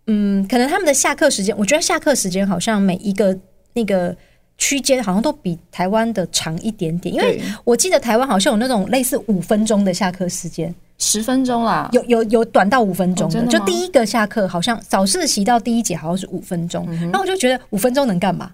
[0.06, 3.38] 嗯，可能他们的下课时间，我觉得下课时间好像每一个
[3.74, 4.16] 那个。
[4.60, 18.52] 区间好像都比台湾的长一点点，因为我记得台湾好像有那种类似五分钟的下课时间，十分钟啦，有有有短到五分钟的，就第一个下课好像早自习到第一节好像是五分钟，那、嗯、哼我就觉得五分钟能干嘛？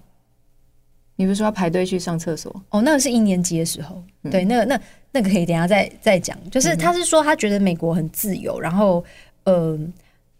[1.16, 2.54] 你不是说要排队去上厕所？
[2.70, 6.38] 哦，那个是一年级的时候，嗯、对，那个那那个可以等一下再再讲。
[6.50, 9.04] 就是他是说他觉得美国很自由，然后
[9.42, 9.76] 呃，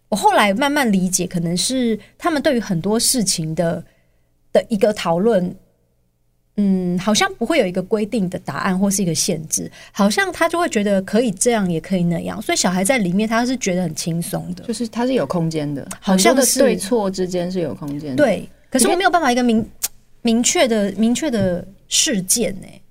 [0.07, 3.83] 我后来慢慢理解，可能是他们对于很多事情的。
[4.57, 5.55] 的一个讨论，
[6.55, 18.23] 嗯，好像不会有一个规定的答案或是一个限制，好像他就会觉得可以这样，也可以那样，所以小孩在里面他是觉得很轻松的，就是他是有空间的，好像是对错之间是有空间的。
[18.23, 19.63] 对，可是我没有办法一个明
[20.23, 22.81] 明确的明确的事件呢、欸。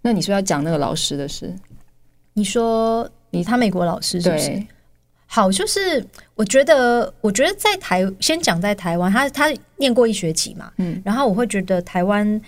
[0.00, 1.52] 那你说要讲那个老师的事？
[2.34, 4.62] 你说你他美国老师是不是？
[5.28, 12.40] 对好，就是我觉得，我觉得在台先讲在台湾，他他念过一学期嘛，嗯，然后我会觉得台湾。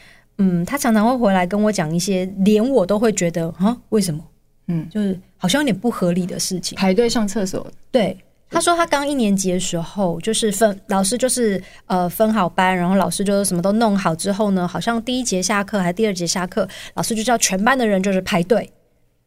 [0.43, 4.25] 嗯，他常常会回来跟我讲一些，连我都会觉得啊，为什么？
[4.69, 6.79] 嗯，就是好像有点不合理的事情。
[6.79, 7.71] 排队上厕所。
[7.91, 8.17] 对，
[8.49, 18.61] 他说他刚一年级的时候，就是分老师就是呃分好班，然后老师就什么都弄好之后呢，好像第一节下课还是第二节下课，老师就叫全班的人就是排队，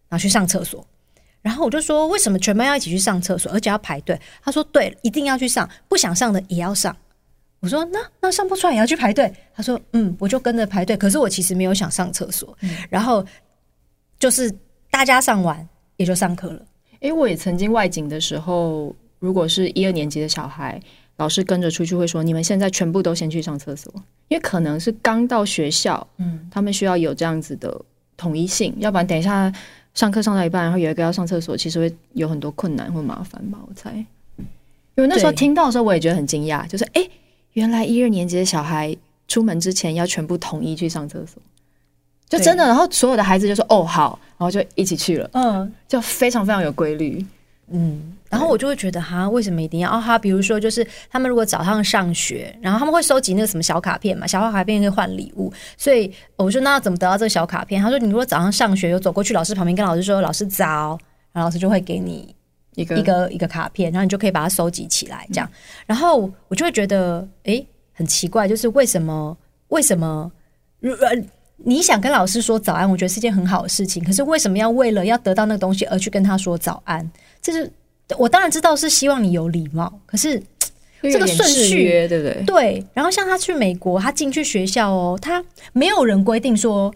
[0.10, 0.84] 然后去上厕所。
[1.44, 4.20] 然后我就说，为什么全班要一起去上厕所，而且要排队？
[4.42, 6.96] 他说对，一定要去上，不想上的也要上。
[7.60, 9.32] 我说那那上不出来也要去排队。
[9.54, 10.98] 他说嗯，我就跟着排队。
[10.98, 12.58] 可是我其实没有想上厕所。
[12.62, 13.24] 嗯、然后
[14.18, 14.52] 就是
[14.90, 16.66] 大家上完也就上课了。
[16.96, 20.82] 哎、欸，我也曾经外景的时候，如果是一二年级的小孩，
[21.18, 23.94] 老师跟着出去会说：“你们现在全部都先去上厕所，
[24.30, 27.80] 因为可能是刚到学校，嗯，他们需要有这样子的
[28.18, 29.52] 统一性，要不然等一下
[29.94, 33.60] 上课上到一半，然后有一个要上厕所，其实会有很多困难或麻烦吧？
[33.68, 33.92] 我猜。
[34.96, 37.02] 因为那时候听到的时候，我也觉得很惊讶，就是哎。
[37.02, 37.12] 欸
[37.54, 41.40] 原来一二年级的小孩出门之前要全部统一去上厕所，
[42.28, 47.24] 就真的，然后所有的孩子就说：“哦，好。”然后就一起去了，嗯，就非常非常有规律，
[47.68, 48.18] 嗯。
[48.34, 49.90] 然后我就会觉得，哈，为什么一定要？
[49.90, 55.54] 哦，哈，比如说，就是他们如果早上上学，然后他们会收集那个什么小卡片嘛，小卡片可以换礼物。
[55.78, 57.82] 所以我说，那要怎么得到这个小卡片？
[57.82, 60.98] 他说，你如果早上上学有走过去老师旁边，跟老师说：“老师早。”
[61.32, 62.36] 然后老师就会给你。
[62.76, 65.48] 一个一个一个卡片，然后你就可以把它收集起来，这样。
[65.86, 69.38] 然后我就会觉得，诶，很奇怪，就是为什么？
[69.68, 70.32] 为什么？
[70.82, 71.24] 呃，
[71.58, 74.04] 你想跟老师说早安，我觉得是件很好的事情。
[74.04, 77.08] 可是为什么要为了要得到那个东西而去跟他说早安？
[77.44, 77.72] 这是
[78.18, 80.42] 我当然知道是希望你有礼貌，可是
[81.02, 82.44] 这个顺序对不对？
[82.46, 82.86] 对。
[82.94, 86.94] 然后像他去美国，他进去学校哦，他没有人规定说。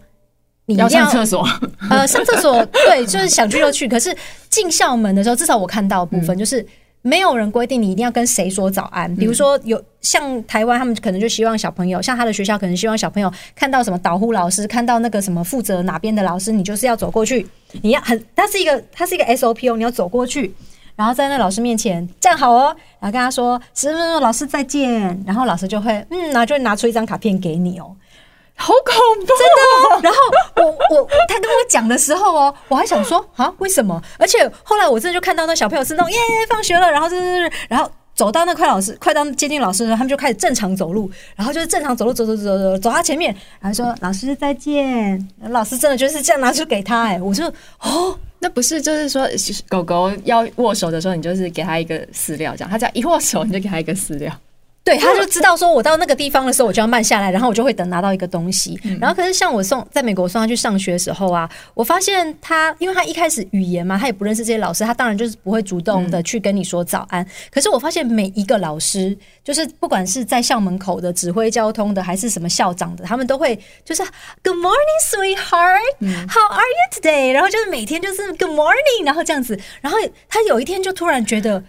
[0.70, 1.48] 你要，要上厕所，
[1.88, 3.88] 呃，上厕所，对，就是想去就去。
[3.88, 4.14] 可是
[4.50, 6.62] 进校门的时候，至少我看到的部分、嗯、就是
[7.00, 9.16] 没有人规定你一定要跟谁说早安。
[9.16, 17.46] 比如说有像台湾，他们可能就希望小朋友，像他的学校可能希望小朋友看到什么导护老师，看到那个什么负责哪边的老师，你就是要走过去，
[17.80, 20.54] 你要很，它是一个，它是一个 SOP 哦，你要走过去，
[20.98, 24.90] 然后在那老师面前站好哦，然后跟他说十分钟，老师再见，
[25.24, 27.94] 然后老师就会嗯，然后就会拿出一张卡片给你哦。
[28.56, 30.02] 好恐怖，真的。
[30.02, 30.18] 然后
[30.56, 34.02] 我我他跟我讲的时候哦，我还想说啊，为什么？
[34.18, 36.18] 而且后来我真的就看到那小朋友是那种耶，
[36.50, 45.28] 放学了，然后就是然后走到那快老师快到接近老师他们就开始正常走路，然后就是正常走路，走走走走走到前面，然后说老师再见。
[45.50, 47.46] 老师真的就是这样拿出给他哎，我就
[47.80, 49.28] 哦，那不是就是说
[49.68, 54.32] 狗狗要握手的时候，你就是给它一个饲料，这样，它只要一握手，你就给它一个饲料。
[54.88, 58.80] 对，他就知道说，我到那个地方的时候，我就要慢下来，然后我就会等拿到一个东西。
[58.98, 67.22] 然后，可是像我送在美国送他去上学的时候啊，我发现他，因为他一开始语言嘛，他也不认识这些老师，他当然就是不会主动的去跟你说早安。
[67.50, 74.02] 可是我发现每一个老师，就是不管是在校门口的、指挥交通的，还是什么校长的，他们都会就是
[74.42, 75.82] Good morning, sweetheart.
[76.00, 77.32] How are you today？
[77.32, 79.60] 然后就是每天就是 Good morning，然后这样子。
[79.82, 79.98] 然后
[80.30, 81.62] 他有一天就突然觉得。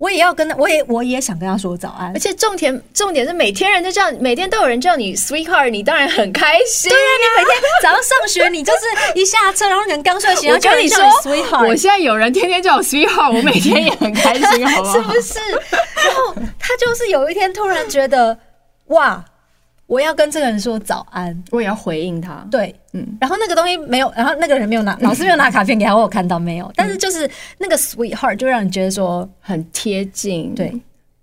[0.00, 6.90] 我也要跟他，我也我也想跟他说早安，而且重点重点是每天人都叫，每天都有人叫你 sweetheart，你当然很开心。
[6.90, 11.68] 对呀、啊，你每天 早上上学，你就是一下车，然后人刚睡醒，然后叫你说 sweetheart。
[11.68, 14.94] 我现在有人天天叫我 sweetheart，我每天也很开心，好不好？
[14.96, 15.38] 是不是？
[16.06, 18.38] 然后他就是有一天突然觉得，
[18.86, 19.22] 哇。
[19.90, 22.46] 我要跟这个人说早安，我也要回应他。
[22.48, 26.72] 对，嗯，然后那个东西没有，然后那个人没有拿， 老师没有拿卡片给他，我有看到没有？
[26.76, 30.72] 但是就是那个 sweetheart 就让你觉得说很贴近，对，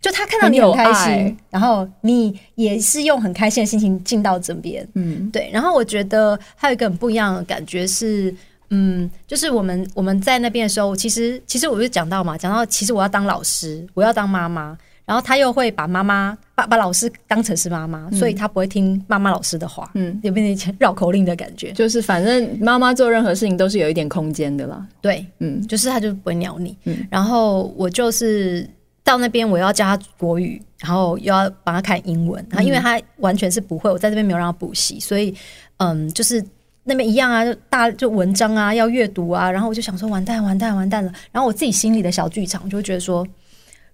[0.02, 5.50] 就他看到你很开心，然后你也是用很开心的心情进到这边，嗯，对。
[5.54, 8.36] 然后我觉得还有一个很不一样的感觉是，
[8.70, 14.78] 嗯，就是我们我们在那边的时候，其实其实我就讲到嘛，讲到其实我要当老师，我要当妈妈。
[15.08, 21.72] 然后他又会把妈妈把把老师当成是妈妈，嗯、所以他不会听妈妈老师的话，嗯，有变成绕口令的感觉。
[21.72, 24.86] 就是反正妈妈做任何事情都是有一点空间的啦。
[25.00, 26.78] 对，嗯，就是他就不会鸟你。
[26.84, 28.70] 嗯，然后我就是
[29.02, 32.46] 到那边，我要教他国语，然后又要帮他看英文。
[32.50, 35.34] 然后因为他完全是不会，我在这边没有让他补习，所以
[35.78, 36.46] 嗯，就是
[36.84, 39.50] 那边一样啊，就大就文章啊要阅读啊。
[39.50, 41.14] 然后我就想说，完蛋完蛋完蛋了。
[41.32, 43.26] 然后我自己心里的小剧场就会觉得说，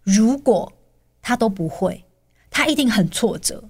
[0.02, 0.71] 如果
[1.23, 2.03] 他都不会，
[2.51, 3.63] 他一定很挫折。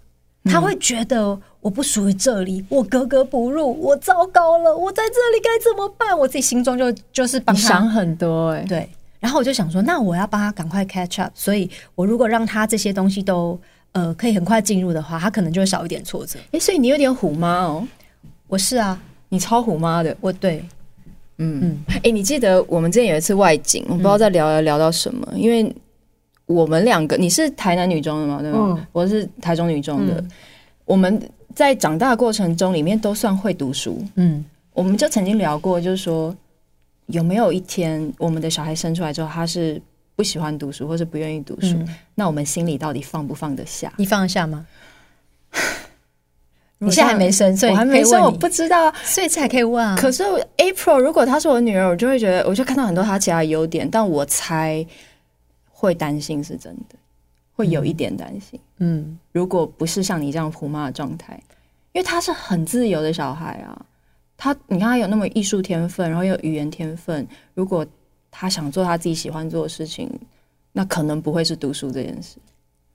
[0.45, 6.19] 他会觉得我不属于这里，我格格不入，我糟糕了，我在这里该怎么办？
[6.19, 8.89] 我自己心中就就是帮他想很多哎、欸，对。
[9.21, 13.57] 然后我就想说，那我要帮他赶快 catch up，所以我如果让他这些东西都
[13.93, 16.37] 呃可以很快进入的话，他可能就会少一点挫折。
[16.51, 17.87] 哎，所以你有点虎妈哦，
[18.47, 20.61] 我是啊，你超虎妈的，我对，
[21.37, 21.85] 嗯嗯。
[22.03, 25.73] 哎，你记得我们之前有一次外景，我不知道在聊聊到什么，嗯、因为
[26.45, 28.39] 我们两个，你是台南女中的吗？
[28.41, 28.75] 对吗？
[28.77, 30.31] 嗯、我是台中女中的，嗯、
[30.85, 31.21] 我们
[31.55, 36.35] 在长大过程中里面都算会读书，嗯，我们就曾经聊过，就是说。
[37.07, 39.79] 有没有一天，我们的小孩生出来之后，他是
[40.15, 41.75] 不喜欢读书，或是不愿意读书？
[41.75, 43.91] 嗯、那我们心里到底放不放得下？
[43.97, 44.65] 你放得下吗？
[46.79, 49.97] 你现在还没生，所以我还没生，我不知道，所以才可以问啊。
[49.99, 50.23] 可是
[50.55, 54.83] April 如果她是我女儿，我就会觉得，我就看到很多她其他的优点，但我猜
[55.87, 56.95] 会担心是真的，
[57.53, 58.59] 会有一点担心。
[58.77, 61.41] 嗯，如果不是像你这样虎妈的状态，
[61.91, 63.85] 因为他是很自由的小孩啊。
[64.35, 67.25] 他，你看他有那么艺术天分，然后有语言天分。
[67.53, 67.85] 如果
[68.31, 70.09] 他想做他自己喜欢做的事情，
[70.71, 72.37] 那可能不会是读书这件事。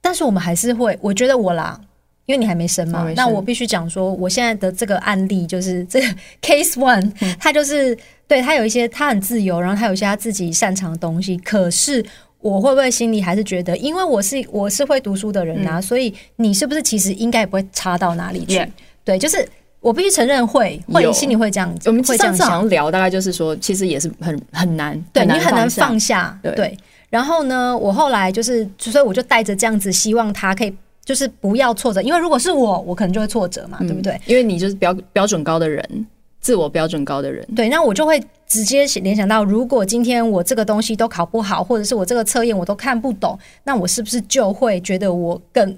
[0.01, 1.79] 但是我们还是会，我觉得我啦，
[2.25, 6.07] 因为你还没生嘛，生那我必须讲说，我现在的这个案例就是这个
[6.41, 7.97] case one，、嗯、他就是
[8.27, 11.37] 对他有一些他很自由，然后他有一些他自己擅长的东西。
[11.37, 12.05] 可是
[12.41, 18.65] 我会不会心里还是觉得，因为我是我是会读书的人啊，嗯、所以你是不是其实应该也不会差到哪里去.
[19.03, 19.47] 对，就是。
[19.81, 21.87] 我必须承认会，会心里会这样子。
[21.87, 26.37] 我们上次好像聊，大概就是说，其实也是很很难，对你很难放下。
[26.43, 26.77] 对，
[27.09, 30.73] 然后呢，我后来就是，所以我就带着这样子，希望他可以
[31.05, 34.19] 就是不要挫折，因为如果是我，我可能就会挫折嘛，对不对？
[34.25, 36.05] 因为你就是标标准高的人，
[36.39, 37.47] 自我标准高的人。
[37.55, 45.75] 对，那我就会直接联想到，如果今天我这个东西都考不好，或者是我这个测验我都看不懂，那我是不是就会觉得我更？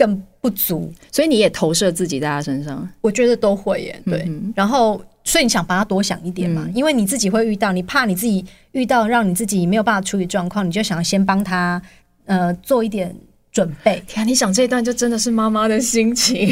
[0.00, 4.02] 更不足，所以你也投射自己在他身上，我觉得都会耶。
[4.06, 8.42] 对，嗯、然后所以你想帮他多想一点嘛，嗯、因为你自己会遇到，你怕你自己
[8.72, 11.82] 遇到让你自己没有办法处理状况，你就想先帮他
[12.24, 13.14] 呃做一点
[13.52, 14.02] 准备。
[14.06, 16.48] 天啊，你想这一段就真的是妈妈的心情，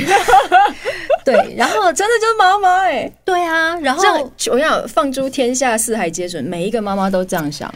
[1.32, 4.02] 对，然后真的就是妈妈哎，对啊，然后
[4.50, 7.72] 我想放诸天下四海皆准，每一个妈妈都这样想。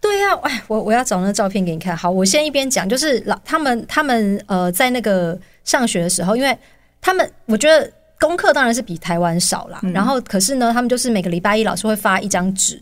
[0.00, 1.96] 对呀、啊，哎，我我要找那个照片给你看。
[1.96, 6.56] 好，我先一边讲，就是老他们他们呃，在那个上学的时候，因为
[7.00, 9.80] 他们我觉得功课当然是比台湾少啦。
[9.82, 12.80] 嗯、然后可是呢，他们就是每个礼拜一老师会发一张纸，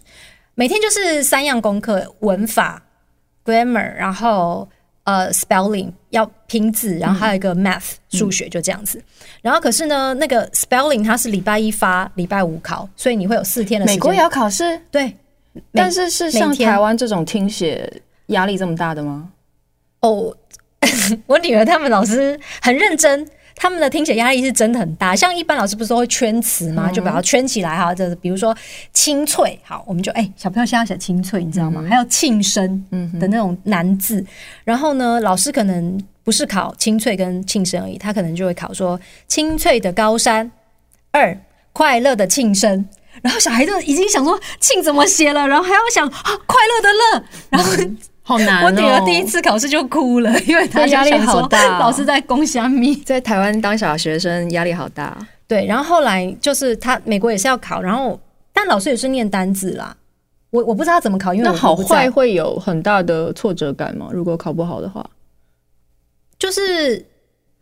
[0.54, 2.82] 每天就是三样功课：文法、
[3.44, 4.68] grammar，然后
[5.06, 8.98] 呃 spelling 要拼字，然后还有一个 math 数学，就这样子。
[8.98, 9.04] 嗯、
[9.42, 13.96] 然后可是呢，那个 spelling 它是礼拜一发，礼拜五考，所以你会有四天的时间。
[13.96, 14.78] 美国也要考试？
[14.90, 15.16] 对。
[15.72, 17.90] 但是是像台湾这种听写
[18.26, 19.30] 压力这么大的吗？
[20.00, 20.36] 哦，
[21.26, 25.16] 我女儿他们老师很认真，他们的听写压力是真的很大。
[25.16, 26.92] 像一般老师不是都会圈词吗？
[26.92, 27.94] 就把它圈起来哈。
[27.94, 28.54] 就是比如说
[28.92, 31.82] 清脆，好，我们就哎、欸，小朋友现在写清脆，你知道吗？
[31.88, 32.84] 还有庆生
[33.18, 34.24] 的那种难字。
[34.62, 40.52] 然后呢，老师可能不是考清脆跟庆生而已，他可能就会考说清脆的高山，
[41.10, 41.36] 二
[41.72, 42.86] 快乐的庆生。
[43.22, 47.96] 然后小孩就已经想说“庆”怎么写了，然后还要想啊“快乐的乐”，然后、嗯、
[48.28, 48.66] 好难、哦。
[48.66, 51.78] 我女儿第一次考试就哭了， 因为她压力好大、哦。
[51.78, 55.16] 老师在攻虾米， 在台湾当小学生压力好大。
[55.46, 58.18] 对，然后后来就是他美国也是要考，然后
[58.52, 59.96] 但老师也是念单字啦。
[60.50, 64.08] 我我不知道他怎么考，因为我那好坏会有很大的挫折感吗？
[64.10, 65.08] 如果考不好的话，
[66.36, 67.06] 就是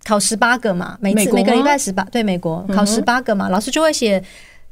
[0.03, 4.24] 考十八个嘛，每次每个礼拜十八，对，美国考十八个嘛，嗯、老师就会写。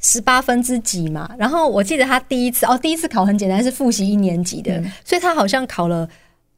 [0.02, 1.30] 十八分之几嘛？
[1.38, 6.08] 然后我记得他第一次哦，第一次考很简单，是复习一年级的，嗯、所以他好像考了，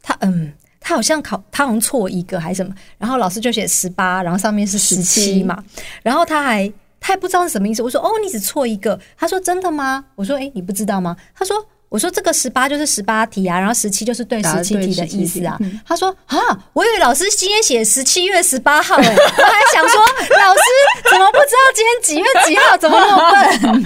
[0.02, 5.62] 他嗯，他好像考他好像错一个还是什么，然后老师就写十八，然后上面是十七嘛，
[6.02, 6.66] 然后他还
[6.98, 10.04] 他还不知道是什么意思，我说哦，你只错一个，他说真的吗？
[10.14, 11.16] 我说诶，你不知道吗？
[11.34, 11.56] 他说。
[11.94, 15.56] 我说这个十八就是十八题啊，然后十七就是对十七题的意思啊。
[15.86, 16.36] 他说啊，
[16.72, 20.60] 我以为老师今天写十七月十八号， 我还想说老师
[21.08, 23.84] 怎么不知道今天几月几号，怎么那么笨？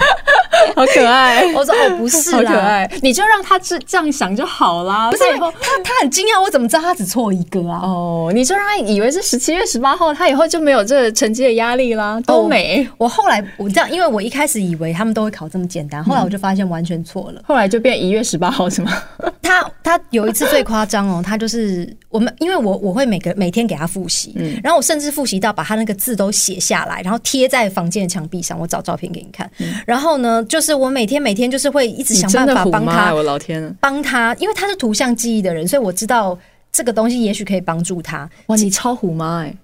[0.75, 1.45] 好可爱。
[1.53, 5.11] 我说哦，不是啦，可爱，你就让他这这样想就好啦。
[5.11, 5.51] 不是他，
[5.83, 7.79] 他很惊讶，我怎么知道他只错一个啊？
[7.83, 12.19] 哦，你就让他以为是十七月十八号，他以后就没有这个成绩的压力啦。
[12.25, 12.89] 都没。
[12.97, 17.43] 我后来我这样，因为我一开始以为他们都会考这么简单，后来我就发现完全错了。
[17.45, 17.98] 后来就变。
[17.99, 18.91] 一月十八号是吗？
[19.41, 29.49] 他他有一次最夸张哦， 他就是我们，因为我我会每个每天给他复习，嗯，然后我甚至复习到把他那个字都写下来，然后贴在房间的墙壁上，我找照片给你看。
[29.57, 36.37] 嗯、然后呢，就是我每天每天就是会一直想办法帮他，我老天，帮他，因为他是图像记忆的人，所以我知道
[36.71, 38.29] 这个东西也许可以帮助他。
[38.47, 39.55] 哇，你超虎妈哎！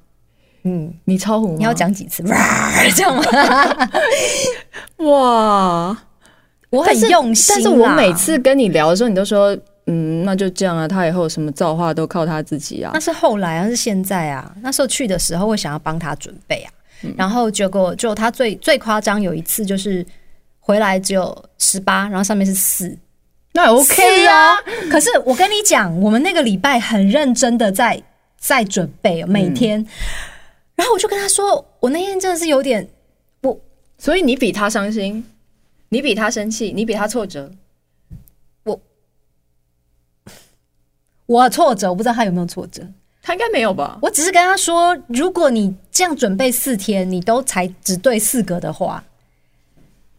[0.63, 1.55] 嗯，你超虎吗？
[1.59, 2.23] 你要讲几次？
[2.95, 3.23] 这样吗？
[4.97, 5.97] 哇，
[6.75, 9.57] 我很用心但，但是我每次跟你聊的时候，你都说，
[9.87, 10.87] 嗯，那就这样啊。
[10.87, 12.91] 他以后什么造化都靠他自己啊。
[12.93, 14.53] 那是后来啊，是现在啊。
[14.61, 16.71] 那时候去的时候，会想要帮他准备啊。
[17.03, 20.05] 嗯、然后结果就他最最夸张有一次，就是
[20.59, 22.97] 回来只有十八，然后上面是四，
[23.53, 24.57] 那 OK 啊。
[24.91, 28.01] 可是我跟你讲，我们那个礼拜很认真的在
[28.37, 29.79] 在准备，每天。
[29.81, 29.87] 嗯
[30.75, 32.85] 然后我就跟他说：“我那天真的是有点
[33.43, 33.57] 我，
[33.97, 35.23] 所以你比他伤心，
[35.89, 37.51] 你比他生气，你比他挫折。
[38.63, 38.81] 我
[41.25, 42.85] 我挫折，我不知道他有没有挫折，
[43.21, 43.97] 他应该没有吧？
[44.01, 49.03] 我只是跟他说，如果你这样准备四天，你都才只对四个的话，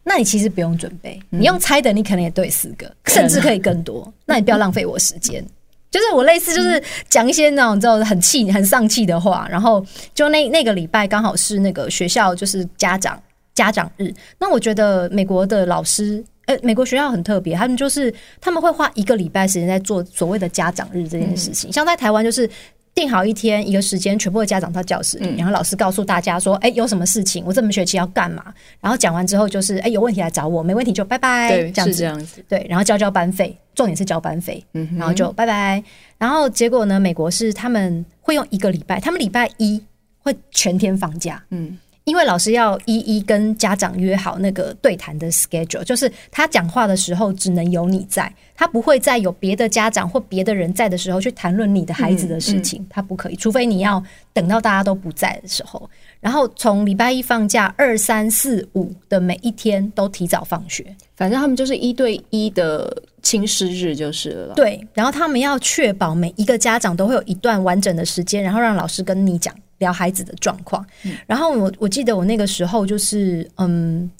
[0.04, 4.12] 那你其实不用准备，你用猜的，你可能也对四个，甚至可以更多。
[4.24, 5.44] 那你不要浪费我时间。”
[5.88, 13.22] 就是我类似就是讲一些那种就很气很丧气的话，然后就那那个礼拜刚好是那个学校就是家长
[13.56, 22.48] 家长日，那我觉得美国的老师，呃，美国学校很特别，他们就是他们会花一个礼拜时间在做所谓的家长日这件事情，像在台湾就是。
[22.96, 27.44] 定好一天一个时间，全部的家长到教室里，然后老师告诉大家说：“哎、欸，有什么事情？
[27.44, 28.42] 我这门学期要干嘛？”
[28.80, 32.42] 然后讲完之后，就是“哎、欸，有问题来找我，没问题就拜拜。”对，这样子，是这样子。
[32.48, 35.84] 对，然后交交班费，重点是交班费，嗯，然后就拜拜。
[36.16, 36.98] 然后结果呢？
[36.98, 39.78] 美国是他们会用一个礼拜，他们礼拜一
[40.20, 41.76] 会全天放假，嗯。
[42.06, 54.00] 因为老师要一一跟家长约好那个对谈的 schedule，就是他讲话的时候只能有你在，他不会再有别的家长或别的人在的时候去谈论你的孩子的事情，嗯嗯、他不可以，除非你要
[54.32, 55.90] 等到大家都不在的时候。
[56.20, 60.86] 然后从礼拜一放假，二三四五的每一天都提早放学，
[61.16, 64.54] 反正他们就是一对一的亲师日就是了。
[64.54, 69.52] 对，然后他们要确保每一个家长都会有一段完整的时间，然后让老师跟你讲。
[69.78, 70.84] 聊孩子的状况，
[71.26, 74.10] 然后我我记得我那个时候就是嗯，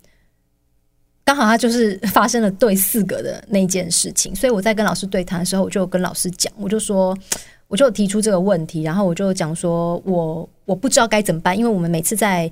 [1.25, 7.17] 刚好他就是发生了对四个的那件事情，所以我在跟老师对谈的时候，我就跟老师讲，我就说，
[7.69, 12.51] 我就提出这个问题，然后我就讲说我我不知道该怎么办，因为我们每次在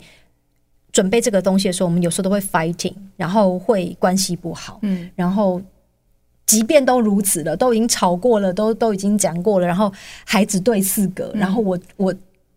[0.90, 5.60] 准备这个东西的时候，我们有时候都会 fighting，然后会关系不好，嗯，然后
[6.46, 9.92] 即便都如此了，都已经吵过了，都都已经讲过了，然后
[10.24, 12.14] 孩子对四个，然后我我。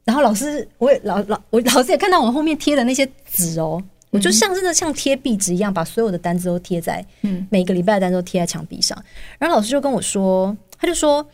[0.07, 8.97] 然后老师，我也老老我老师也看到我后面贴的那些纸哦，我就像真的像贴壁纸一样，把所有的单子都贴在，嗯，每个礼拜的单子都贴在墙壁上。
[9.37, 11.27] 然后老师就跟我说，他就说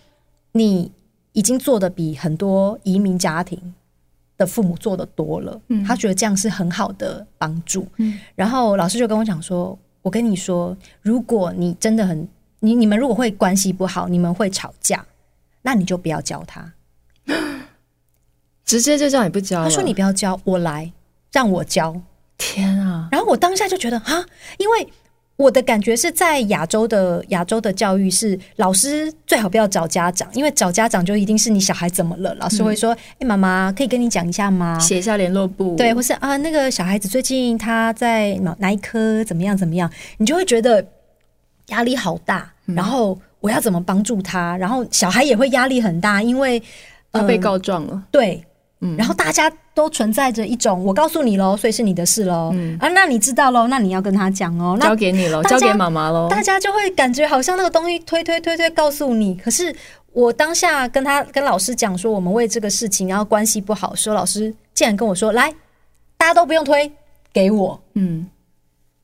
[0.54, 0.92] 你
[1.34, 3.76] 已经做的比很多移民家庭
[4.40, 7.88] 的父母做的多了，嗯，他觉得这样是很好的帮助。
[7.98, 12.28] 嗯，然后老师就跟我讲说，我跟你说，如果你真的很
[12.60, 15.06] 你你们如果会关系不好，你们会吵架，
[15.62, 16.74] 那你就不要教他。
[18.66, 20.92] 直接就叫你不教，他说你不要教，我来
[21.32, 21.96] 让我教。
[22.36, 23.08] 天啊！
[23.12, 24.26] 然后我当下就觉得啊，
[24.58, 24.88] 因为
[25.36, 34.78] 我的感觉是在亚洲的亚洲的教育是老师最好不要找家长，因为找家长就一定是你小孩怎么了，老师会说：“哎，妈妈可以跟你讲一下吗？
[34.80, 40.86] 写一下联络簿，对，或是啊那个小孩子最近他在哪哪一科怎么样怎么样，你就会觉得
[41.68, 42.52] 压力好大。
[42.66, 44.58] 然后我要怎么帮助他？
[44.58, 46.62] 然后小孩也会压力很大，因为
[47.12, 48.04] 他被告状了。
[48.12, 48.44] 对。
[48.98, 52.52] 然后大家都存在着一种，我告诉你喽，所以是你的事喽。
[52.54, 56.28] 嗯啊，那你知道喽，那你要跟他讲哦，交给你喽，交给妈妈喽。
[56.30, 59.74] 大家就会感觉好像那个东西推推推推告诉你，可是
[60.12, 65.54] 我当下跟他跟老师讲说，我们为这个事情然后关系不好，说老师竟然跟我说，来，
[66.18, 66.92] 大家都不用推
[67.32, 67.82] 给我。
[67.94, 68.28] 嗯，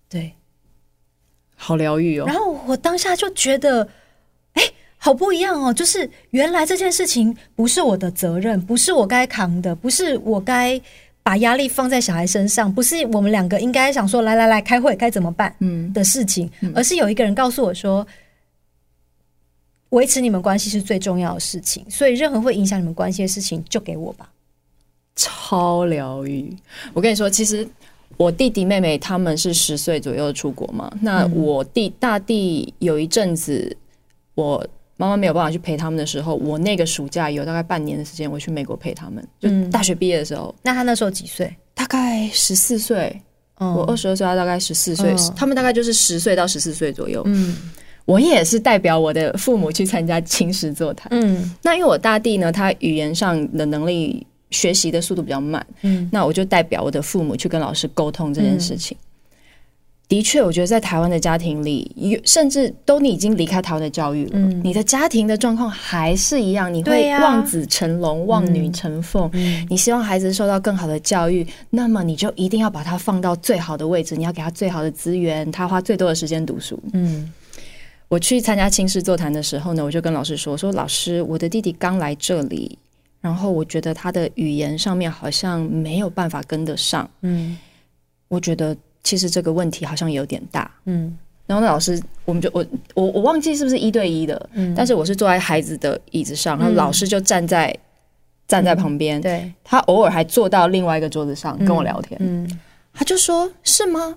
[0.09, 0.33] 对，
[1.55, 2.25] 好疗愈哦。
[2.27, 3.89] 然后我当下就觉得，哎。
[5.01, 10.79] 好不一样哦，就是原来这件事情不是我的责任，不是我该扛的，不是我该
[11.23, 18.05] 把压力放在小孩身上，不是我们两个应该想说来来来开会该怎么办嗯的事情，嗯，而是有一个人告诉我说，
[19.91, 24.29] 维持你们关系是最重要的事情，所以任何会影响你们关系的事情就给我吧。
[25.15, 26.53] 超疗愈！
[26.93, 27.65] 我跟你说，其实
[28.17, 33.77] 我弟弟妹妹他们是十岁左右出国嘛，那我弟大弟有一阵子
[34.35, 34.67] 我。
[34.99, 39.25] 妈妈没有办法去陪他们的时候，我那个暑假有大概半年的时间，我去美国陪他们。
[39.39, 41.55] 就大学毕业的时候，嗯、那他那时候几岁？
[41.73, 43.17] 大概十四岁。
[43.57, 45.15] 我二十二岁，他大概十四岁。
[45.37, 47.21] 他们大概就是十岁到十四岁左右。
[47.27, 47.55] 嗯，
[48.03, 51.07] 我也是代表我的父母去参加青石座谈。
[51.11, 55.65] 嗯，那因为我大弟呢，他语言上的能力、学习的速度比较慢。
[55.81, 58.97] 嗯，那我就代表我的父母去跟老师沟通这件事情。
[60.09, 76.81] 的确，我觉得在台湾的家庭里，有甚至都你已经离开台湾的教育了，嗯、你的家庭的状况还是一样，你会望子成龙、望女成凤，嗯、你希望孩子受到更好的教育，那么你就一定要把他放到最好的位置，你要给他最好的资源，他花最多的时间读书。
[76.93, 77.31] 嗯，
[78.07, 82.75] 我去参加亲师座谈的时候呢，我就跟老师说：“说老师，我的弟弟刚来这里，
[83.21, 87.55] 然后我觉得他的语言上面好像没有办法跟得上。”嗯，
[88.27, 88.75] 我觉得。
[89.03, 97.75] 其实这个问题好像有点大，嗯，然后那老师，我们就我我我忘记是不是一对一的，嗯，但是我是坐在孩子的椅子上，然后老师就站在
[98.47, 102.47] 站在旁边，对，他偶尔还坐到另外一个桌子上跟我聊天，嗯，
[102.93, 104.15] 他就说：“是吗？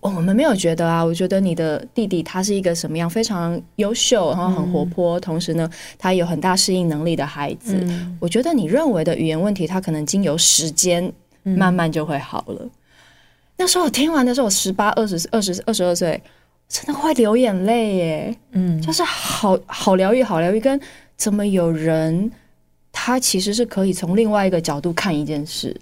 [0.00, 7.84] 我们没有觉得啊，我觉得你的弟弟他是一个什么样非常优秀，然后很活泼，同时呢，他有很大适应能力的孩子。
[8.18, 11.12] 我觉得你认为的语言问题，他可能经由时间
[11.42, 12.66] 慢慢就会好了。”
[13.56, 16.20] 那时候我听完的时候，我十八、二十、二十、二十二岁，
[16.68, 18.36] 真的会流眼泪耶。
[18.52, 20.58] 嗯，就是好好疗愈，好疗愈。
[20.58, 20.80] 跟
[21.16, 22.30] 怎么有人，
[22.90, 25.74] 他其实是可以从另外一个角度看一件事，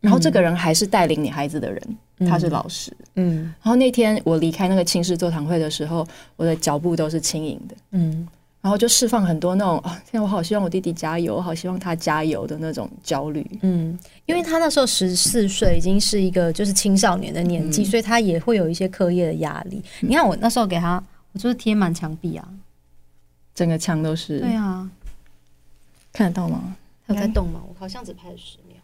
[0.00, 2.92] 然后这个人还是带领你孩子的人，嗯、他是老师。
[3.14, 6.06] 嗯，然后那天我离开那个亲师座谈会的时候，
[6.36, 7.76] 我的脚步都是轻盈的。
[7.92, 8.26] 嗯。
[8.64, 13.46] 然后就释放很多那种啊，天，我好希望我弟弟加油，我好希望他加油的那种焦虑。
[13.60, 19.82] 嗯，因为他那时候十四岁，已经是一个就是青少年的年纪，嗯、所以他也会有一些课业的压力。
[20.00, 20.94] 嗯、你看我那时候给他，
[21.32, 22.48] 我就是贴满墙壁啊，
[23.54, 24.40] 整个墙都是。
[24.40, 24.90] 对啊，
[26.10, 26.74] 看得到吗？
[27.06, 27.60] 他有在动吗？
[27.68, 28.78] 我好像只拍了十秒。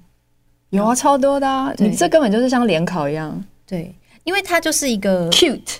[0.68, 3.42] 有啊，超多的你这根本就是像联考一样。
[3.64, 5.78] 对，因为他就是一个 cute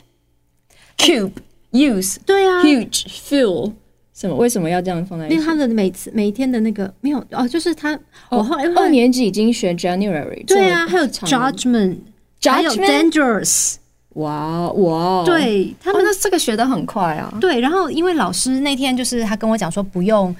[0.97, 1.33] cube
[1.71, 3.75] use 对啊 huge feel。
[4.21, 4.37] 什么？
[4.37, 5.27] 为什么要这样放在？
[5.29, 7.99] 因为他的每次每天的那个没有哦，就是他
[8.29, 11.97] 我后来二年级已经学 January，对啊，还有 Judgment，
[12.45, 13.77] 还有 Dangerous，
[14.11, 17.33] 哇哇，对他们那这个学的很快啊。
[17.41, 20.37] 对，然后因为老师那天就是他跟我讲说不用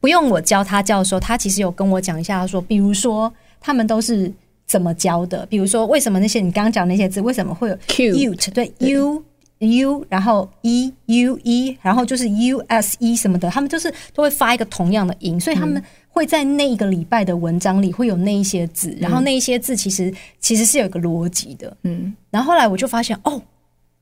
[0.00, 4.32] 不用我教他教的时候，他其实有跟我讲一下，他说比如说他们都是
[4.66, 9.24] 怎么教的，比如说为什么那些你刚刚讲那些字为什么会有 cute 对 U。
[9.60, 22.14] U，然后 E U E，然后就是 U S E 什么的，他们就是都会发一个同样的音，所以他们会在那一个礼拜的文章里会有那一些字，然后那一些字其实其实是有一个逻辑的，嗯。
[22.30, 23.40] 然后后来我就发现，哦，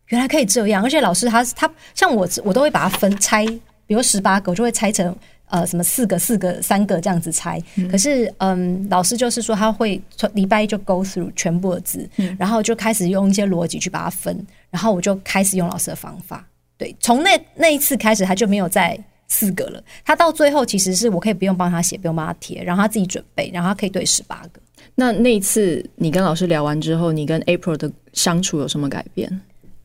[0.09, 3.44] 原来可以这样，而且老师他他像我，我都会把它分拆，
[3.86, 5.14] 比如十八个，我就会拆成。
[5.51, 16.46] 呃，什么四个、四个、三个这样子拆，嗯、可是嗯，老师就是说他会从礼拜一就 go through 全部的字，嗯、然后就开始用一些逻辑去把它分，然后我就开始用老师的方法。
[16.76, 19.82] 对，从那那一次开始，他就没有再四个了。
[20.05, 24.61] 他到最后其实是我可以不用帮他写，不用帮他贴，然后他自己准备，然后他可以对十八个。
[24.94, 29.40] 那那一次你跟老师聊完之后，你跟 April 的相处有什么改变？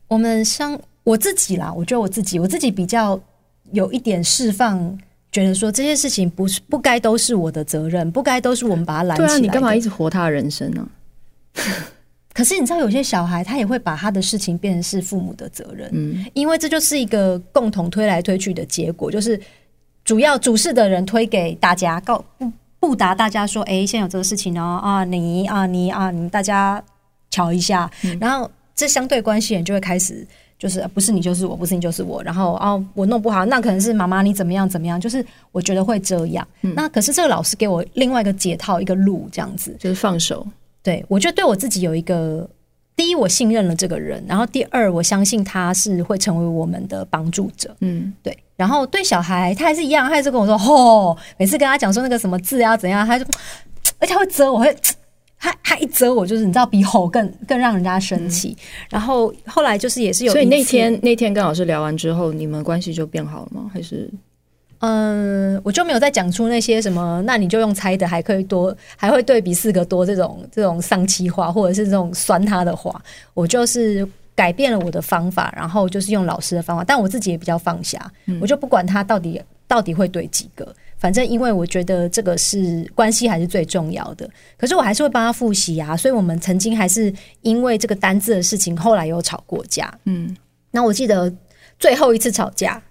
[0.08, 3.18] 我们相我自己啦，我觉得我自己，我自己比较
[3.72, 4.98] 有一点释放。
[5.34, 9.28] 觉得说这些事情不是不该都是我的责任，不该都是我们把他拦起来。
[9.28, 10.88] 对啊，你干嘛一直活他的人生呢？
[12.32, 19.40] 可是你知道，有些小孩他也会把他的事情变成是父母的责任，嗯，因为这就是一个共同推来推去的结果，就是
[20.04, 26.80] 主要主事的人推给大家，告布布达大家说，哎，现在有这个事情哦，啊，你啊，你啊，你们大家
[27.28, 30.24] 瞧一下，嗯，然后这相对关系人就会开始。
[30.58, 36.46] 就是不是你就是我，不是你就是我，然后哦，我弄不好，那可能是妈妈你怎么样怎么样，就是我觉得会这样。
[36.62, 40.46] 嗯、那可是这个老师给我另外一个解套一个路，这样子就是放手。
[40.82, 42.48] 对，我觉得对我自己有一个
[42.96, 47.74] 第一，我信任了这个人，然后第二，我相信他是会成为我们的帮助者。
[47.80, 48.36] 嗯，对。
[48.56, 53.24] 然后对小孩，他还是一样，他还是跟我说，吼、哦，每次跟他讲说那个什么字要怎样，他就
[53.98, 54.74] 而且他会责我会。
[55.44, 58.56] 他他一责我，就是你知道比吼更更让人家生气。
[58.58, 63.70] 嗯、然后后来就是也是有，所以那天那天跟老师聊完之后，你们关系就变好了吗？
[63.70, 64.10] 还是
[64.78, 72.98] 嗯，我就没有再讲出那些什么，那你就用猜的，还可以多，还会对比四个多这种这种丧气话，或者是这种酸他的话。
[73.34, 80.74] 我就是改变了我的方法，然后就是用老师的方法，但我自己也比较放下，嗯、我就不管他到底到底会对几个。
[80.96, 85.94] 反正，因为我觉得这个是关系还是最重要的，可是我还是会帮他复习啊。
[85.96, 89.92] 所以我们曾经还是因为这个单字的事情，后来有吵过架。
[90.04, 90.34] 嗯，
[90.70, 91.30] 那我记得
[91.78, 92.82] 最后一次吵架，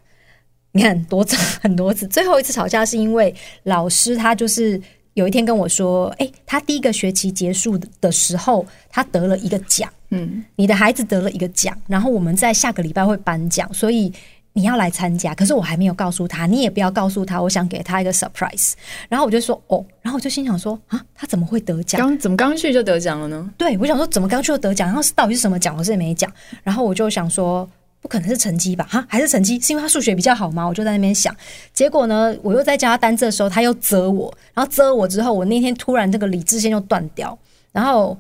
[0.74, 2.08] 你看多次很多次。
[2.08, 3.34] 最后一次吵架是因为
[3.64, 4.80] 老师他就是
[5.16, 9.92] 有一天跟我说：“哎，他第一个学期结束的时候，他得了一个奖。
[10.10, 14.14] 嗯，你的孩子得了一个奖，然后我们在下个礼拜会颁奖，所以。”
[14.56, 18.74] 你要来参加，可是我还没有告诉他，你也不要告诉他，我想给他一个 surprise。
[19.10, 22.00] 然后我就说哦，然后我就心想说啊，他怎么会得奖？
[22.00, 23.50] 刚怎么刚去就得奖了呢？
[23.58, 24.88] 对，我想说怎么刚去就得奖？
[24.88, 25.76] 然后是到底是什么奖？
[25.76, 26.32] 我是也没讲。
[26.62, 27.68] 然后我就想说，
[28.00, 28.88] 不可能是成绩吧？
[28.90, 29.60] 哈，还是成绩？
[29.60, 30.64] 是因为他数学比较好吗？
[30.66, 31.36] 我就在那边想。
[31.74, 37.36] 结果呢，我又在教他单字的时候，他又责我，然后责我之后，我那天突然这个理智线就断掉，
[37.72, 38.16] 然后。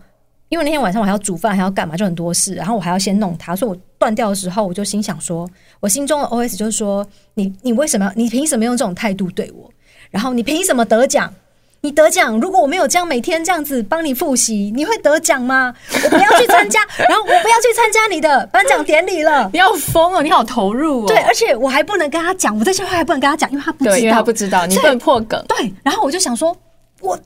[0.53, 2.53] 因为那天晚上我还要煮饭，还要干嘛，就很多事。
[2.53, 5.49] 然后我还要先弄它，所以我断掉的时候，我就心想说，
[5.79, 9.67] 我心中的 OS 就是说，你你为什么，你凭什么用这种态度对我？
[10.11, 11.33] 然后你凭什么得奖？
[11.81, 15.73] 你得奖，如果我没有这样每天这样子帮你复习，你会得奖吗？
[16.03, 16.79] 我不要去参加，
[17.09, 19.49] 然后我不要去参加你的颁奖典礼了。
[19.51, 21.07] 你要疯哦，你好投入哦。
[21.07, 25.43] 对，而且我还不能跟他讲，我这些话还不能跟他讲，因为他不知道，因为他不知道，你不能破梗。
[25.47, 26.55] 对，然后我就想说，
[27.01, 27.19] 我。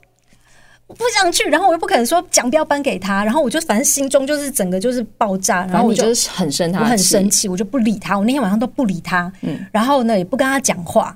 [0.88, 11.16] 我不想去，然后我又不可能说奖标颁给他，然后我就反正心中就是整个就是爆炸，然后我就，很生他，我很生气，我就不理他，我那天晚上都不理他，嗯，然后呢也不跟他讲话，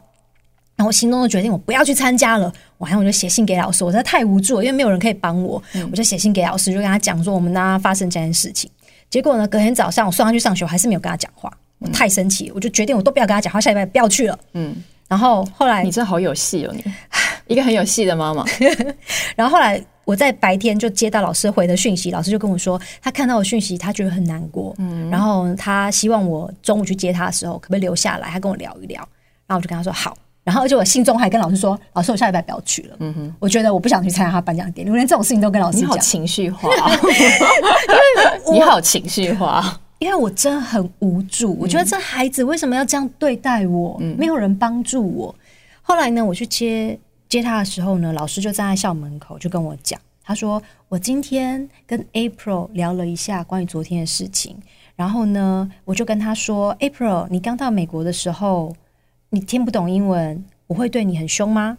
[0.75, 8.69] 然后我心中就决定我不要去参加了，晚上我就写信给老师，我实在太无助了，因为没有人可以帮我，嗯、我就写信给老师，就跟他讲说我们那发生这件事情，
[9.09, 11.49] 结果呢隔天早上我送他去上学，我还是没有跟他讲话，
[11.79, 14.75] 我太生气，我就决定我都不要跟他讲话，下礼拜不要去了，嗯，
[15.07, 16.83] 然后后来你真的好有戏哦，你
[17.51, 18.45] 一个很有戏的妈妈，
[19.35, 19.83] 然后后来。
[20.03, 28.99] 我在白天就接到老师回的讯息，老师就跟我说，他看到我讯息，他觉得很难过，嗯，然后他希望我中午去接他的时候，可不可以留下来，他跟我聊一聊。
[29.47, 36.67] 然后我就跟他说好，然后而且我信中还跟老师说，老师我下礼拜不要去了，嗯哼，我觉得我不想去参加他颁奖典礼，我连这种事情都跟老师讲，你好情绪化，
[37.07, 37.09] 因
[38.19, 43.95] 为 你好情绪化，因为我真的很无助，我觉得这孩子为什么要这样对待我？
[44.01, 45.33] 嗯，没有人帮助我。
[45.83, 46.99] 后来呢，我去接。
[47.31, 54.57] 接他的时候呢，老师就站在校门口，就跟我讲，他说：“我今天跟 April 聊了一下关于昨天的事情，
[54.97, 58.75] 然后呢，我就跟他说，April，你刚到美国的时候，
[59.29, 61.77] 你听不懂英文，我会对你很凶吗？”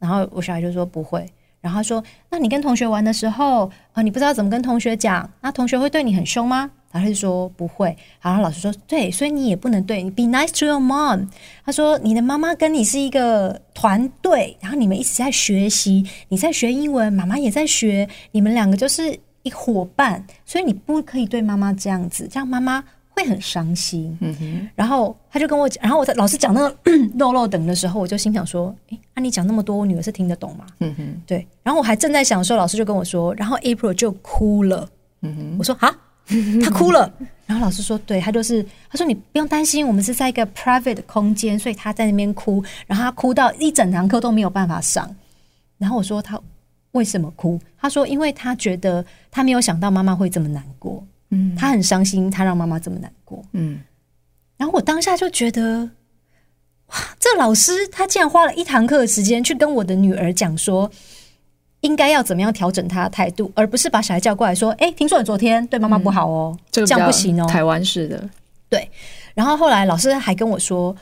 [0.00, 1.30] 然后我小孩就说：“不会。”
[1.60, 11.28] 然后他说：“那你跟同学玩的时候，呃，你不知道怎么跟同学讲，那同学会对你很凶吗？”然后他就说不会，然后老师说对，所以你也不能对你，be nice to your mom。
[11.64, 24.16] 他说你的妈妈跟你是一个团队，然后你们一直在学习，你在学英文，妈妈也在学，你们两个就是一伙伴，所以你不可以对妈妈这样子，这样妈妈会很伤心。
[24.22, 24.68] 嗯哼。
[24.74, 26.76] 然后他就跟我讲，然后我在老师讲那个
[27.18, 30.64] 漏漏等的时候，我就心想说，诶，那你讲那么多，我女儿是听得懂吗？
[30.80, 31.22] 嗯哼。
[31.26, 31.46] 对。
[31.62, 34.88] 然后我还正在想的时候，老师就跟我说，然后 April 就哭了。
[35.20, 35.56] 嗯哼。
[35.58, 35.94] 我说啊。
[36.62, 37.10] 他哭了，
[37.46, 45.14] 然后老师说：“对，他就是，他说你不用担心，我们是在一个 private 的空间，所以他在那边哭，然后他哭到一整堂课都没有办法上。
[45.78, 46.38] 然后我说他
[46.92, 47.58] 为什么哭？
[47.80, 53.80] 他说因为他觉得他没有想到妈妈会这么难过，嗯，他很伤心，他让妈妈这么难过，嗯。
[54.58, 55.88] 然后我当下就觉得，
[56.88, 60.90] 哇，这老师他竟然花了一堂课的时间去跟我的女儿讲说。”
[61.80, 68.28] 应该要怎么样调整他的态度，而不是把小孩叫过来说：“哎，听说你昨天对妈妈不好哦，嗯、这样不行哦。”台湾式的，
[68.68, 68.90] 对。
[69.34, 70.94] 然后后来老师还跟我说：“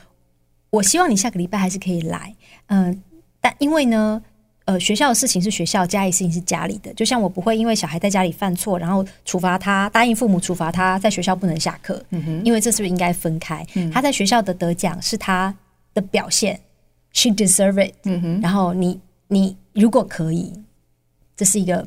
[0.69, 2.35] 我希望你下个礼拜还是可以来，
[2.67, 2.97] 嗯、呃，
[3.41, 4.21] 但因为呢，
[4.65, 6.93] 呃，学校的事情是学校，家里事情是家里的。
[6.93, 13.65] 就像我不会因为小孩在家里犯错，然后处罚他，答应父母处罚他在学校不能下课，嗯哼，因为这是不是应该分开？
[13.73, 15.51] 嗯、他在学校的得奖是他
[15.95, 16.59] 的表现
[17.13, 18.41] ，she deserve it，嗯哼。
[18.41, 20.53] 然后你你如果可以。”
[21.37, 21.81] 这是一个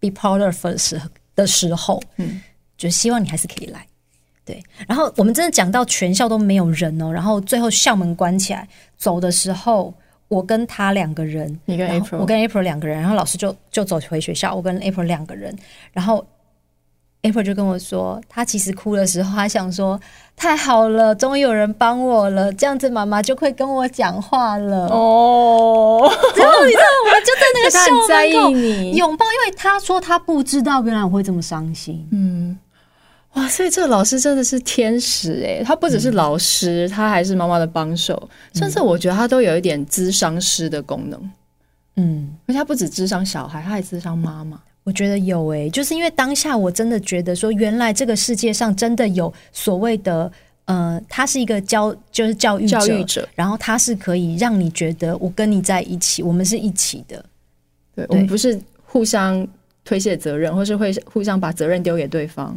[0.00, 2.40] be of 的时候的时候，嗯，
[2.76, 3.86] 就希望你还是可以来，
[4.44, 4.60] 对。
[4.88, 8.66] 然后我们真的讲到全校都没有人哦，然后最后校门关起来，
[8.96, 9.94] 走的时候，
[10.26, 15.56] 我跟他两个人，你跟 April，我跟 April 两个人，然后老师就就走回学校，我跟 April 两个人，
[15.92, 16.26] 然后。
[17.22, 20.00] April 就跟我说，她其实哭的时候，她想说
[20.36, 24.86] 太好了，终于有人帮我了，这样子妈妈就会跟我讲话了。
[24.88, 25.98] 哦，
[26.36, 28.50] 然后你知道，我们就在那个 校门口
[28.96, 32.06] 拥抱，因为她说她不知道原来我会这么伤心。
[32.12, 32.56] 嗯，
[33.34, 41.30] 哇，所以这个老师真的是天使哎，他不只是老师，嗯、他还是妈妈的帮手，甚至我觉得他都有一点咨商师的功能。
[41.96, 44.60] 嗯，而且他不止智商小孩，他还智商妈妈。
[44.86, 50.30] 我觉得有诶、欸，就是因为当下我真的觉得说，原来这个世界上真的有所谓的，
[50.66, 57.16] 呃，他是一个教，就是教育者，教育者，然后他是可以让你觉得我跟你在一起，我们是一起的，
[57.96, 59.44] 对，对我们不是互相
[59.84, 62.56] 推卸责任，或是会互相把责任丢给对方，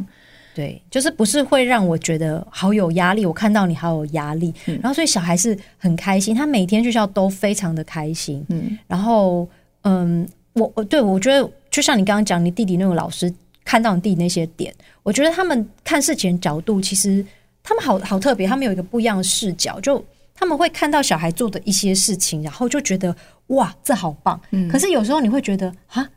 [0.54, 9.48] 对，就是不是会让我觉得好有压力，我看到你好有压力，嗯、然后所以小孩是很开心，他每天去学校都非常的开心，嗯，然后
[9.82, 10.28] 嗯。
[10.52, 13.32] 我我对我觉得，就像你刚刚讲，你弟弟那个老师
[13.64, 17.24] 看到你弟弟那些点，我觉得他们看事情的角度，其实
[17.62, 20.04] 他们好好特别，他们有一个不一样的视角，就
[20.34, 23.14] 他们会看到小孩做的一些事情，然后就觉得
[23.48, 24.40] 哇，这好棒。
[24.50, 26.08] 嗯，可是有时候你会觉得啊，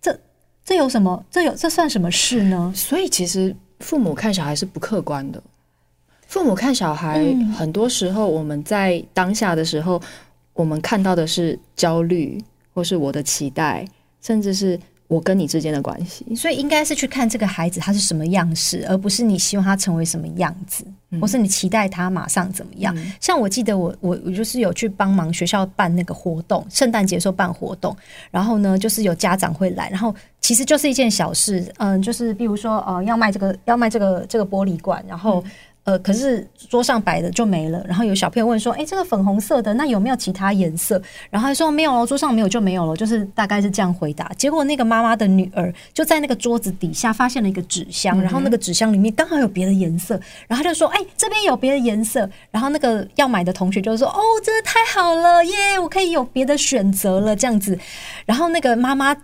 [0.00, 0.18] 这
[0.64, 1.22] 这有什么？
[1.30, 2.72] 这有这算什么事呢？
[2.74, 5.42] 所以其实父母看小孩是不客观的。
[6.26, 7.22] 父母看小孩，
[7.54, 10.00] 很多时候我们在当下的时候，
[10.54, 12.42] 我们看到的是焦虑，
[12.72, 13.86] 或是我的期待，
[14.22, 14.80] 甚至是。
[15.12, 22.94] 我跟你之间的关系，所以应该是去看这个孩子他是什么样式，而不是你希望他成为什么样子，嗯、或是你期待他马上怎么样。
[22.96, 27.94] 嗯、像我记得我我我就是有去帮忙学校办那个活动，圣诞节时候办活动，
[28.30, 35.42] 然后呢，就是有家长会来，然后其实就是一件小事，嗯，就是比如说呃要卖这个要卖这个这个玻璃罐，然后。
[35.44, 35.50] 嗯
[35.84, 37.82] 呃，可是桌上摆的就没了。
[37.88, 44.30] 然后有小朋友问说：“哎，这个粉红色的，那有没有其他颜色？”然后他说：“没有了，桌上没有就没有了。”就是大概是这样回答。
[44.38, 50.20] 结果那个妈妈的女儿就在那个桌子底下发现了一个纸箱，然后那个纸箱里面刚好有别的颜色。
[50.46, 57.76] 然后就说：“哎，这边有别的颜色。”然后那个要买的同学就说：“哦，真的太好了耶，我可以有别的选择了。”这样子。
[58.24, 59.16] 然后那个妈妈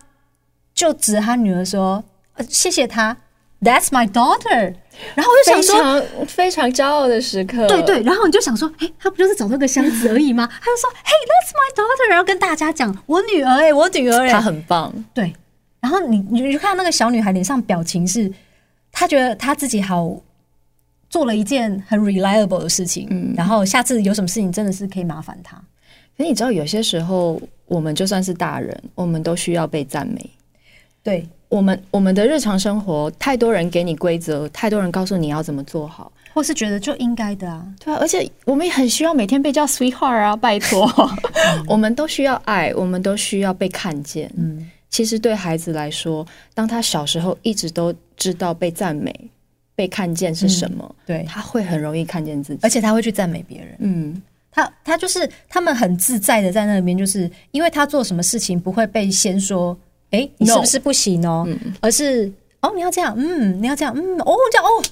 [0.75, 2.03] 就指着他女儿说
[2.35, 3.17] ：“呃，谢谢她。”
[3.61, 4.75] That's my daughter。
[5.15, 7.67] 然后我就想说，非常骄傲的时刻。
[7.69, 10.47] 对对，然后你就想说，哎，他不就是找到个箱子而已吗？
[10.61, 12.11] 他就说，Hey, that's my daughter。
[12.11, 14.93] 然后跟大家讲，我女儿哎，我女儿哎，她很棒。
[15.15, 15.33] 对，
[15.81, 18.33] 然后你你就看到那个小女孩脸上表情是，
[18.91, 20.21] 她觉得她自己好
[21.09, 23.07] 做了一件很 reliable 的事情。
[23.11, 25.57] 嗯，然后下次有什么事情，真的是可以麻烦她。
[26.17, 30.31] 可是你知道，有些时候我们就算是大人，我们都需要被赞美。
[31.09, 31.29] 对。
[31.51, 40.87] 我们我们的日常生活，太多人给你规则，太多人告诉你要怎么做好，或是觉得就应该的啊，对啊，而且我们也很需要每天被叫 sweetheart 啊，拜托，
[41.57, 44.31] 嗯、 我们都需要爱，我们都需要被看见。
[44.37, 49.11] 嗯，其实对孩子来说，当他小时候一直都知道被赞美、
[49.75, 53.75] 被看见是什么，嗯、对，他会很容易看见自己，而且他会去赞美别人。
[53.79, 59.75] 嗯，他他就是他们很自在的在那边，就是因为他做什么事情不会被先说。
[60.11, 61.45] 哎，你是不是不行哦？
[61.47, 64.83] 嗯、而是哦，你要这样，嗯，你要这样，嗯，哦，这样哦，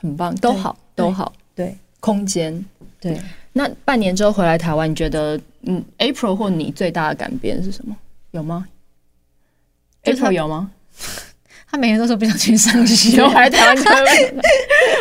[0.00, 2.64] 很棒，都好，都好，对，空间，
[3.00, 3.18] 对。
[3.56, 7.96] 那半年之后回来台湾，你觉得嗯，April 或你最大的改变是什么？
[8.32, 8.66] 有吗
[10.02, 10.70] ？April 有吗？
[11.70, 13.82] 他每天都说不想去上学，回来台湾就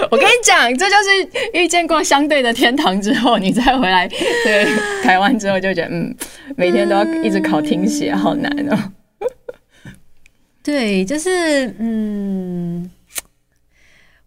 [0.09, 4.65] 我跟你讲，这就是遇见过相对的天堂之后，你再回来对
[5.03, 6.15] 台湾之后，就觉得嗯，
[6.55, 8.91] 每天都要一直考听写，好难哦。
[10.63, 12.89] 对，就是嗯，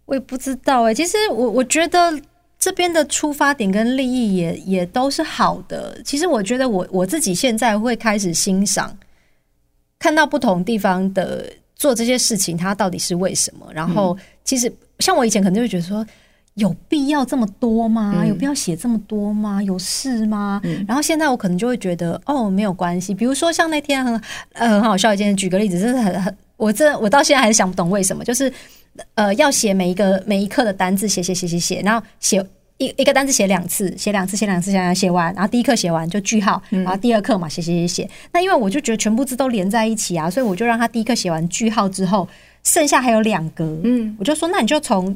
[0.05, 0.93] 我也不知道哎。
[0.95, 2.21] 其实我我觉得
[2.59, 6.01] 这边的出发点跟利益也也都是好的。
[6.05, 8.97] 其实我觉得我我自己现在会开始欣赏，
[9.99, 13.67] 看到不同地方的做这些事情，它到底是为什么。
[13.73, 16.07] 然后其实像我以前可能就会觉得说。
[16.57, 18.15] 有必要这么多吗？
[18.17, 19.63] 嗯、有必要写这么多吗？
[19.63, 20.59] 有事吗？
[20.65, 23.15] 嗯、然后现在我可能就会觉得，哦，没有关系。
[23.15, 24.21] 比如说像那天很
[24.55, 28.51] 呃很好笑一件，举个例子，真的很很，我这我到现在还是想不懂为什么，就是
[29.17, 32.43] 呃要写每一个每一课的单字，写写写写写，然后写
[32.79, 38.11] 一一个单字写两次，写两次写两次写写完，然后第一课写完就句号，然后第二课嘛写写写写。
[38.33, 42.27] 那因为我就觉得全部字都连在一起啊，所以我就让他第一课写完句号之后，
[42.65, 45.15] 剩下还有两格，嗯，我就说那你就从。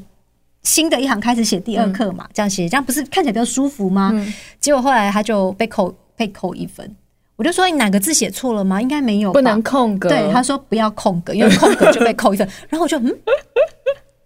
[0.62, 4.10] 新的一行开始写第二课嘛，嗯、这样写，这样不是看起来比较舒服吗？
[4.14, 6.94] 嗯、结果后来他就被扣被扣一分，
[7.36, 8.80] 我就说你哪个字写错了吗？
[8.80, 10.08] 应该没有，不能空格。
[10.08, 12.46] 对，他说不要空格，因为空格就被扣一分。
[12.68, 13.16] 然后我就嗯，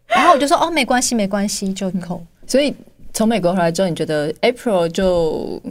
[0.08, 2.20] 然后我就说哦，没关系，没关系，就扣。
[2.46, 2.74] 所以
[3.12, 5.62] 从美国回来之后，你觉得 April 就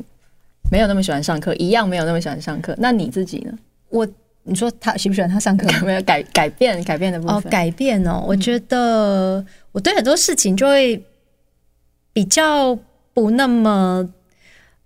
[0.72, 2.74] 没有那么喜欢上课，一样没有那么喜欢上课。
[2.78, 3.52] 那你自己呢？
[3.90, 4.08] 我。
[4.46, 5.66] 你说他喜不喜欢他上课？
[5.80, 7.38] 有 没有改改变改变的部分？
[7.38, 9.42] 哦，改变哦，我觉得
[9.74, 11.04] 我对很多事情就会
[12.14, 12.74] 比较
[13.14, 14.08] 不那么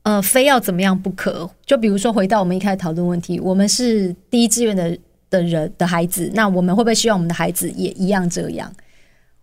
[0.01, 1.49] 呃，非要怎么样不可。
[1.65, 4.97] 就比如说，回到我们一开始讨论问题，我们是第一志愿的
[5.29, 8.73] 的人的孩子，那我们会不会希望我们的孩子也一样这样？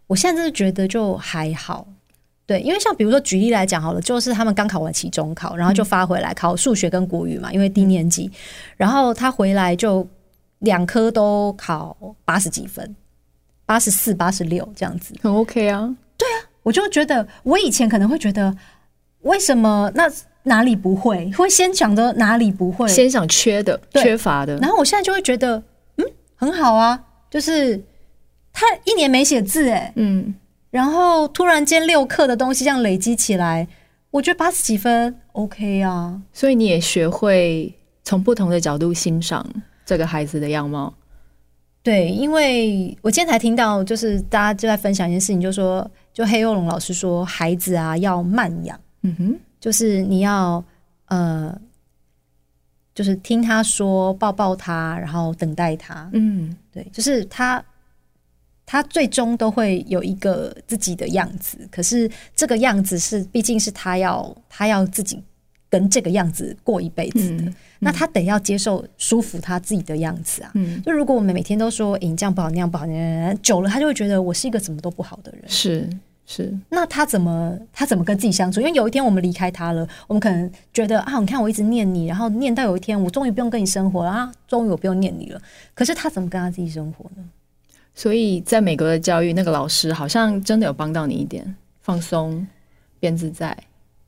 [0.06, 1.86] 我现在真的觉得就还好。
[2.46, 8.30] 对，因为像比如说举例来讲好了，就是他们刚考完期中考，然后就发回来考数学跟国语嘛，因为低年级，
[8.76, 10.06] 然后他回来就
[10.58, 12.94] 两科都考八十几分，
[13.66, 15.94] 八十四、八十六这样子，很 OK 啊。
[16.16, 18.54] 对啊，我就觉得我以前可能会觉得，
[19.22, 20.10] 为什么那
[20.44, 25.62] 哪里不会，会先想着哪里不会，先想缺的、缺乏的，然后我现在就会觉得，
[25.96, 26.04] 嗯，
[26.36, 27.82] 很好啊，就是
[28.52, 30.34] 他一年没写字，哎，嗯。
[30.70, 33.68] 然后突然间六课的东西这样累积起来，
[34.10, 36.20] 我觉得八十几分 OK 啊。
[36.32, 39.46] 所以你也学会从不同的角度欣赏
[39.86, 40.92] 这个孩子的样貌。
[41.84, 50.64] 对，因为我今天才听到，就是大家就在分享一件事情，就是说，就黑幼龙老师说，孩子啊要慢养，嗯哼，就是你要
[51.08, 51.54] 呃，
[52.94, 57.62] 就是听他说，抱抱他，然后等待他，嗯，对，就是他，
[58.64, 65.22] 他最终都会有一个自己的样子，可是这个样子是，毕竟是他要，他要自己。
[65.74, 70.52] 跟这个样子过一辈子的，那他得要接受舒服他自己的样子啊。
[70.54, 72.86] 嗯，就如果我们每天都说，欸、你这样不好，那样不好，
[73.42, 75.42] 久了他就会觉得我是一个怎么都不好的人。
[75.48, 75.90] 是
[76.26, 78.60] 是，那他怎么他怎么跟自己相处？
[78.60, 85.42] 因为有一天我们离开他了，我们可能觉得啊，你看我一直念你，然后念到有一天我终于不用跟你生活了啊，终于我不用念你了。
[85.74, 87.24] 可是他怎么跟他自己生活呢？
[87.96, 92.46] 所以在美国的教育，那个老师好像真的有帮到你一点，放松，
[93.00, 93.56] 变自在。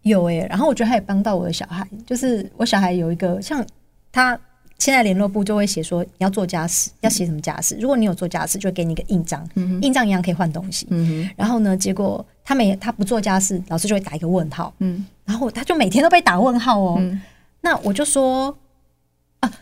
[0.06, 3.64] 有诶、欸，然后我觉得他也帮到我的小孩，就是我小孩有一个像
[4.12, 4.38] 他
[4.78, 7.76] 现在联络部就会写说你要做家事，要写什么家事。
[7.80, 10.86] 如果你有做家事，就会给你一个印章，嗯、印章一样可以换东西。
[10.90, 14.72] 嗯、然后呢，结果他每他不做家事，老师就会打一个问号。
[14.78, 16.96] 嗯，然后他就每天都被打问号哦。
[17.00, 17.20] 嗯、
[17.60, 18.56] 那我就说
[19.40, 19.52] 啊，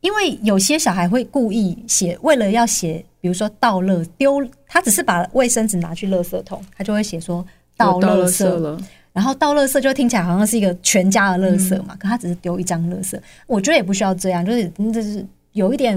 [0.00, 8.76] 因为有些小孩会故意写，为了要写，比如说倒垃丢，他只是把卫生纸拿去垃圾桶，他就会写说倒垃圾了。
[9.14, 15.96] 然后倒垃圾就听起来好像是一个全家的垃圾嘛，嗯、可他只是丢一张垃圾，我觉得也不需要这样，就是就是有一点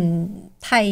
[0.61, 0.85] 太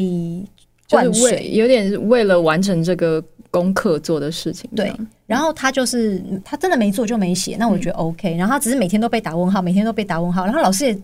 [0.89, 4.67] 灌水，有点为了完成这个功课做的事情。
[4.75, 4.91] 对，
[5.27, 8.33] 然后他就是他真的没做就没写，那我觉得 OK。
[8.33, 10.97] 嗯、然后他只是每天都被打问号，每天都被打问号，然后老师也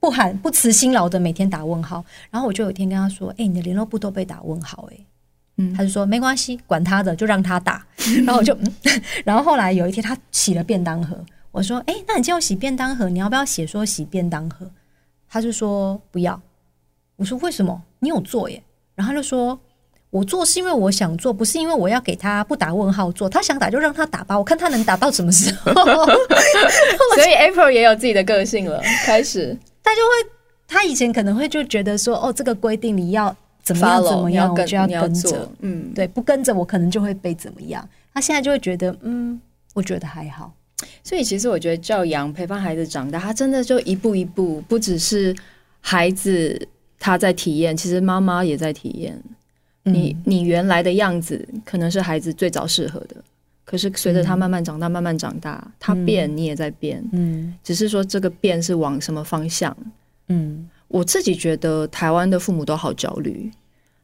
[0.00, 2.04] 不喊不辞辛劳的每天打问号。
[2.28, 5.04] 然后我就有一天跟他说：“哎、欸，你的联络簿都被打问号、欸，哎。”
[5.76, 7.86] 他就说没关系，管他的，就让他打。
[8.24, 8.56] 然后我就，
[9.24, 11.16] 然后后来有一天他洗了便当盒，
[11.50, 14.70] 我说：“哎，那你今天洗便当盒，你要不要写说洗便当盒？”
[15.28, 16.40] 他就说不要。
[17.16, 17.82] 我说为什么？
[17.98, 18.62] 你有做耶？
[18.94, 19.58] 然后他就说
[20.10, 23.28] ：“我做是因为我想做，不是因为我要给他不打问号做。
[23.28, 25.72] 他想打就让他打吧，我看他能打到什么时候。
[27.14, 30.30] ”所以 April 也有自己的个性了，开始他就会，
[30.66, 34.02] 他以前可能会就觉得说：“哦，这个规定你要。”怎么样？
[34.02, 34.52] 怎么样？
[34.52, 35.50] 我就要跟着。
[35.60, 37.86] 嗯，对，不跟着我可能就会被怎么样。
[38.12, 39.40] 他现在就会觉得，嗯，
[39.74, 40.52] 我觉得还好。
[41.04, 45.36] 所以其实我觉得教养、陪伴孩子长大，他真的就一步一步，不只是
[45.80, 49.22] 孩子他在体验，其实妈妈也在体验。
[49.82, 53.16] 你你原来的样子可能是孩子最早适合的，
[53.64, 57.04] 可是随着他慢慢长大，慢慢长大，他变，你也在变。
[57.12, 59.76] 嗯，只是说这个变是往什么方向？
[60.28, 60.68] 嗯。
[60.90, 63.48] 我自己觉得台湾的父母都好焦虑，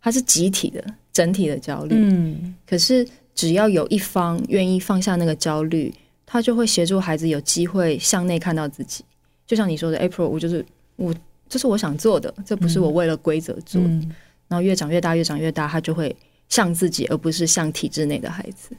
[0.01, 0.83] 他是集体的、
[1.13, 1.97] 整体的焦虑。
[1.99, 5.93] 嗯，可是只要有一方愿意放下那个焦虑，
[6.25, 9.05] 他就会协助孩子有机会向内看到自己。
[9.49, 10.65] 就像你说的，April，我就是
[10.95, 11.13] 我，
[11.49, 13.89] 这是我想做的，这不是我为了规则做的。
[13.89, 14.15] 嗯，
[14.47, 16.15] 然后越长越大，越长越大，他就会
[16.49, 18.77] 像自己，而不是像体制内的孩子。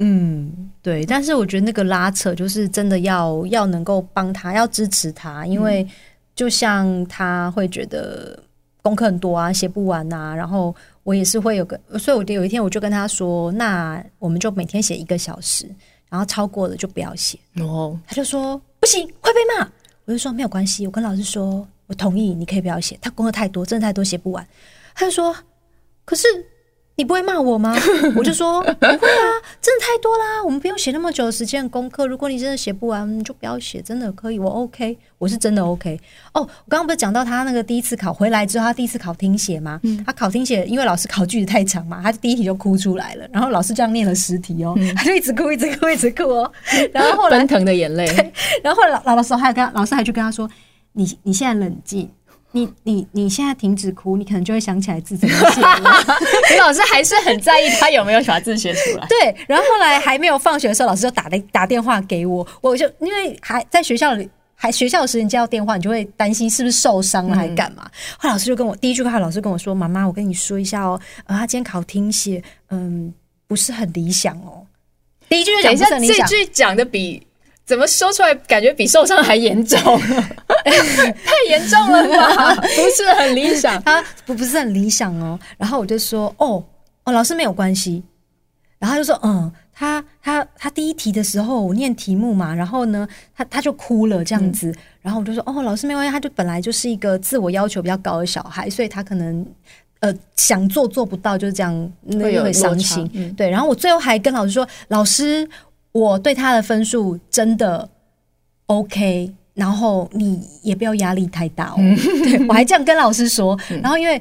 [0.00, 1.06] 嗯，对。
[1.06, 5.88] 但是我觉得那个拉扯，就是真的要要能够帮他，要支持他，因为。
[6.34, 8.38] 就像他会觉得
[8.82, 15.66] 功课很多啊，写不完啊，然后我也是会有个，所以我有一天我就跟他说，那我们就每天写一个小时，
[16.08, 17.38] 然后超过了就不要写。
[17.60, 19.68] 哦，他就说不行，会被骂。
[20.04, 22.98] 我就说没有关系，我跟老师说，我同意，你可以不要写。
[23.00, 24.46] 他功课太多，真的太多，写不完。
[24.94, 25.34] 他就说，
[26.04, 26.26] 可是。
[26.94, 27.74] 你不会骂我吗？
[28.14, 29.26] 我就说不会啊，
[29.60, 32.06] 真的太多啦，我们不用写那么久的时间的功课。
[32.06, 35.98] 如果你真的写不完，你就不要写，真的可以，我 OK，我是真的 OK。
[36.34, 39.80] 哦，我刚刚不是讲到他那个第一次考回来之后，他第一次考听写吗？
[39.84, 43.26] 嗯，他考听写，因为老师考句子太长嘛，他第一题就哭出来了。
[43.32, 46.52] 然后老师这样念了十题哦，他就一直哭，一直哭，一直哭哦。
[46.92, 48.04] 然后后来奔腾的眼泪。
[48.62, 50.48] 然后老老师还跟老师还去跟他说
[50.92, 52.10] ：“你你现在冷静。”
[52.52, 56.04] 你你你现在停止哭，你可能就会想起来字怎么写了。
[56.52, 59.06] 李老师还是很在意他有没有把字写出来。
[59.06, 67.82] 对，然后后来还没有放学的时候，老师就打了打电话给我，我就因为还在学校里，还学校的时你接到电话，你就会担心是不是受伤了，还干嘛？
[67.84, 73.12] 嗯、后来老师就跟我第一句话，老师跟我说：“妈妈，我跟你说一下哦，呃，他今天考听写，嗯，
[73.46, 74.66] 不是很理想哦。”
[75.30, 77.26] 第一句就讲不是很理想，这句讲的比。
[77.64, 79.78] 怎么说出来感觉比受伤还严重？
[81.24, 82.54] 太严重了吧？
[82.60, 85.38] 不是很理想， 他不不是很理想哦。
[85.58, 86.62] 然后我就说，哦
[87.04, 88.02] 哦，老师没有关系。
[88.78, 93.06] 然后他就说，嗯，他他他第一题的时候我念题目嘛，然后呢，
[93.36, 94.70] 他他就哭了这样子。
[94.70, 99.46] 嗯、然后我就说，哦，老师没关系，他就本来就是一个自我要求比较高的小孩，所以他可能
[100.00, 103.08] 呃想做做不到，就是这样，会有会伤心。
[103.14, 105.48] 嗯、对，然后我最后还跟老师说，老师。
[105.92, 107.86] 我对他的分数真的
[108.64, 111.76] OK，然后你也不要压力太大哦。
[111.78, 113.58] 嗯、对， 我还这样跟老师说。
[113.82, 114.20] 然后因为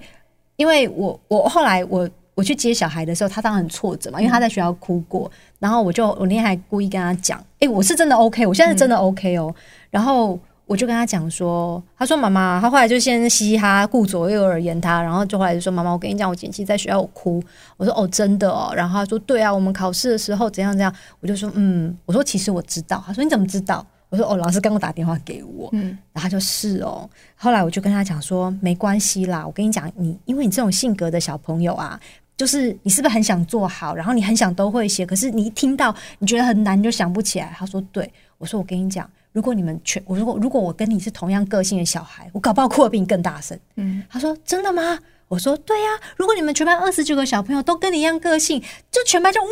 [0.55, 10.39] 因为我我后来我我去接小孩的时候，他当然很挫折嘛，因为他在学校哭过，嗯、然后我就我那天还故意跟他讲，哎、欸，我是真的 OK，我现在是真的 OK 哦，嗯、然后。
[10.67, 17.43] 我就跟他讲说，他说妈妈，他后来就先嘻嘻哈哈顾左右而言他，然后就后来就说妈妈，我跟你讲，我前期在学校我哭，
[17.75, 23.86] 我说哦真的哦，然后他说对啊，我们考试的时候怎样怎样，我就说嗯，我说其实我知道，他说你怎么知道？
[24.12, 31.99] 我说哦，老师刚刚打电话给我，嗯，然后他就是哦，后来我就跟他讲说没关系啦，我跟你讲，你因为你这种性格的小朋友啊，
[32.38, 37.51] 就是你是不是很想做好，然后你很想都会写，可是你一听到你觉得很难，你就想不起来。
[37.57, 39.09] 他说对，我说我跟你讲。
[39.34, 43.57] 如果你们全我如果如果我跟你是同样个性的小孩，我搞不好哭得比你更大声。
[43.78, 44.99] 嗯，他说真的吗？
[45.32, 45.95] 我说对呀、啊。
[46.17, 48.61] 如果你们全班二十九个小朋友都跟你一样个性，
[48.91, 49.49] 就全班就哇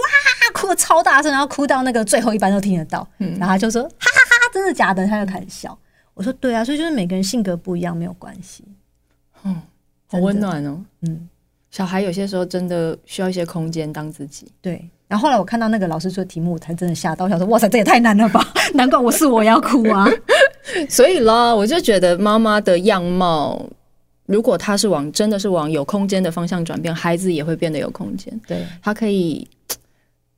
[0.54, 3.08] 哭得超大声，然后哭到那个最后一班都听得到。
[3.20, 5.08] 嗯，然后他就说哈哈哈，真的假的？
[5.08, 5.78] 他就开始笑。
[6.14, 8.66] 我说对啊，所以就是每个人性格不一样没有关系。
[9.46, 9.62] 嗯，
[10.08, 10.84] 好温暖哦。
[11.04, 11.30] 嗯，
[11.72, 14.52] 小孩有些时候真的需要一些空间当自己。
[14.62, 14.90] 对。
[15.08, 18.46] 然后后来我看到那个老师出的题目，我才真的吓到，我想说哇塞，这也太难了吧！
[18.76, 20.08] 难怪我是我要哭啊。
[20.88, 23.66] 所以啦，我就觉得妈妈的样貌，
[24.30, 28.40] 如果他是往真的是往有空间的方向转变，孩子也会变得有空间。
[28.48, 29.48] 对，他可以，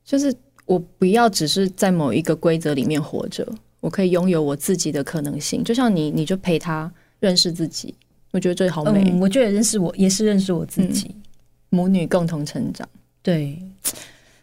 [0.02, 0.34] 就是
[0.64, 3.46] 我不要只是在某一个规则里面活着，
[3.80, 5.62] 我可以拥有我自己的可能性。
[5.62, 6.90] 就像你，你就陪他
[7.20, 7.94] 认识自己，
[8.30, 9.04] 我觉得这好美。
[9.10, 11.22] 嗯，我觉得认识我也是认识我自己，嗯，
[11.68, 12.88] 母女共同成长。
[13.22, 13.58] 对。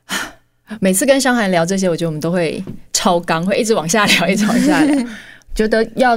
[0.79, 5.07] 每次跟香涵聊这些，我觉得我们都会超纲，会一直往下聊，一直往下聊。
[5.55, 6.15] 觉得要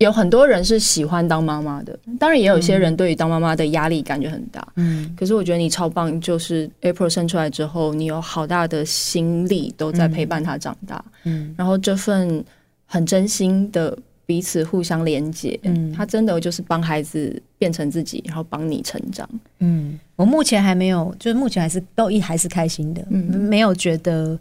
[0.00, 4.66] 有很多人是喜欢当妈妈的，当然也有一些人对于当妈妈的压力感觉很大。
[4.76, 11.04] 嗯，可是我觉得你超棒，就是 April 生出来之后，你有好大的心力都在陪伴他长大。
[11.24, 12.44] 嗯，然后这份
[12.86, 13.96] 很真心的。
[14.26, 19.28] 彼此互相连接，嗯，他真的就是帮孩子变成自己，然后帮你成长。
[19.58, 24.38] 嗯，我目前还没有，就是目前还是都一还是开心的，嗯，没有觉得，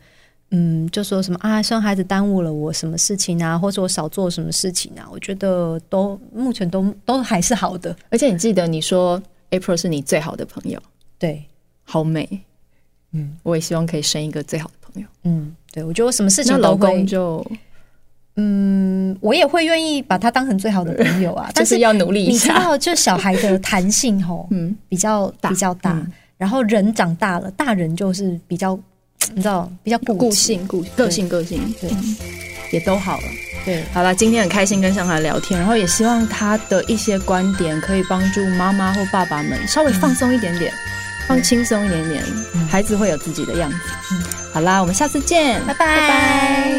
[0.52, 7.95] 嗯，就说什么啊，生孩子耽误了我什么事情啊，或者我少做什么事情啊，我觉得都目前都都还是好的。
[8.10, 9.22] 而且你记得你说
[9.52, 10.82] April 是你最好的朋友，
[11.18, 11.43] 对，
[11.84, 12.28] 好美，
[13.12, 17.45] 嗯，我也希望可以生一个最好的朋友，嗯，对，我觉得我什么事情都会就。
[18.41, 22.54] 嗯，我也会愿意把他当成最好的朋友啊， 但是要努力一下。
[22.54, 26.02] 你知道，就小孩的弹性吼， 嗯，比较比较大。
[26.38, 28.80] 然后人长大了，大人就是比较，
[29.34, 31.89] 你知道，比较固性、固个性、个性，对，
[32.72, 33.24] 也都好了。
[33.65, 40.74] 对，好了，今天很开心跟上海聊天，然后也希望他的一些观点可以帮助妈妈或爸爸们稍微放松一点点，
[41.28, 42.24] 放轻松一点点，
[42.70, 43.78] 孩子会有自己的样子。
[44.51, 46.72] 好啦，我们下次见，拜拜。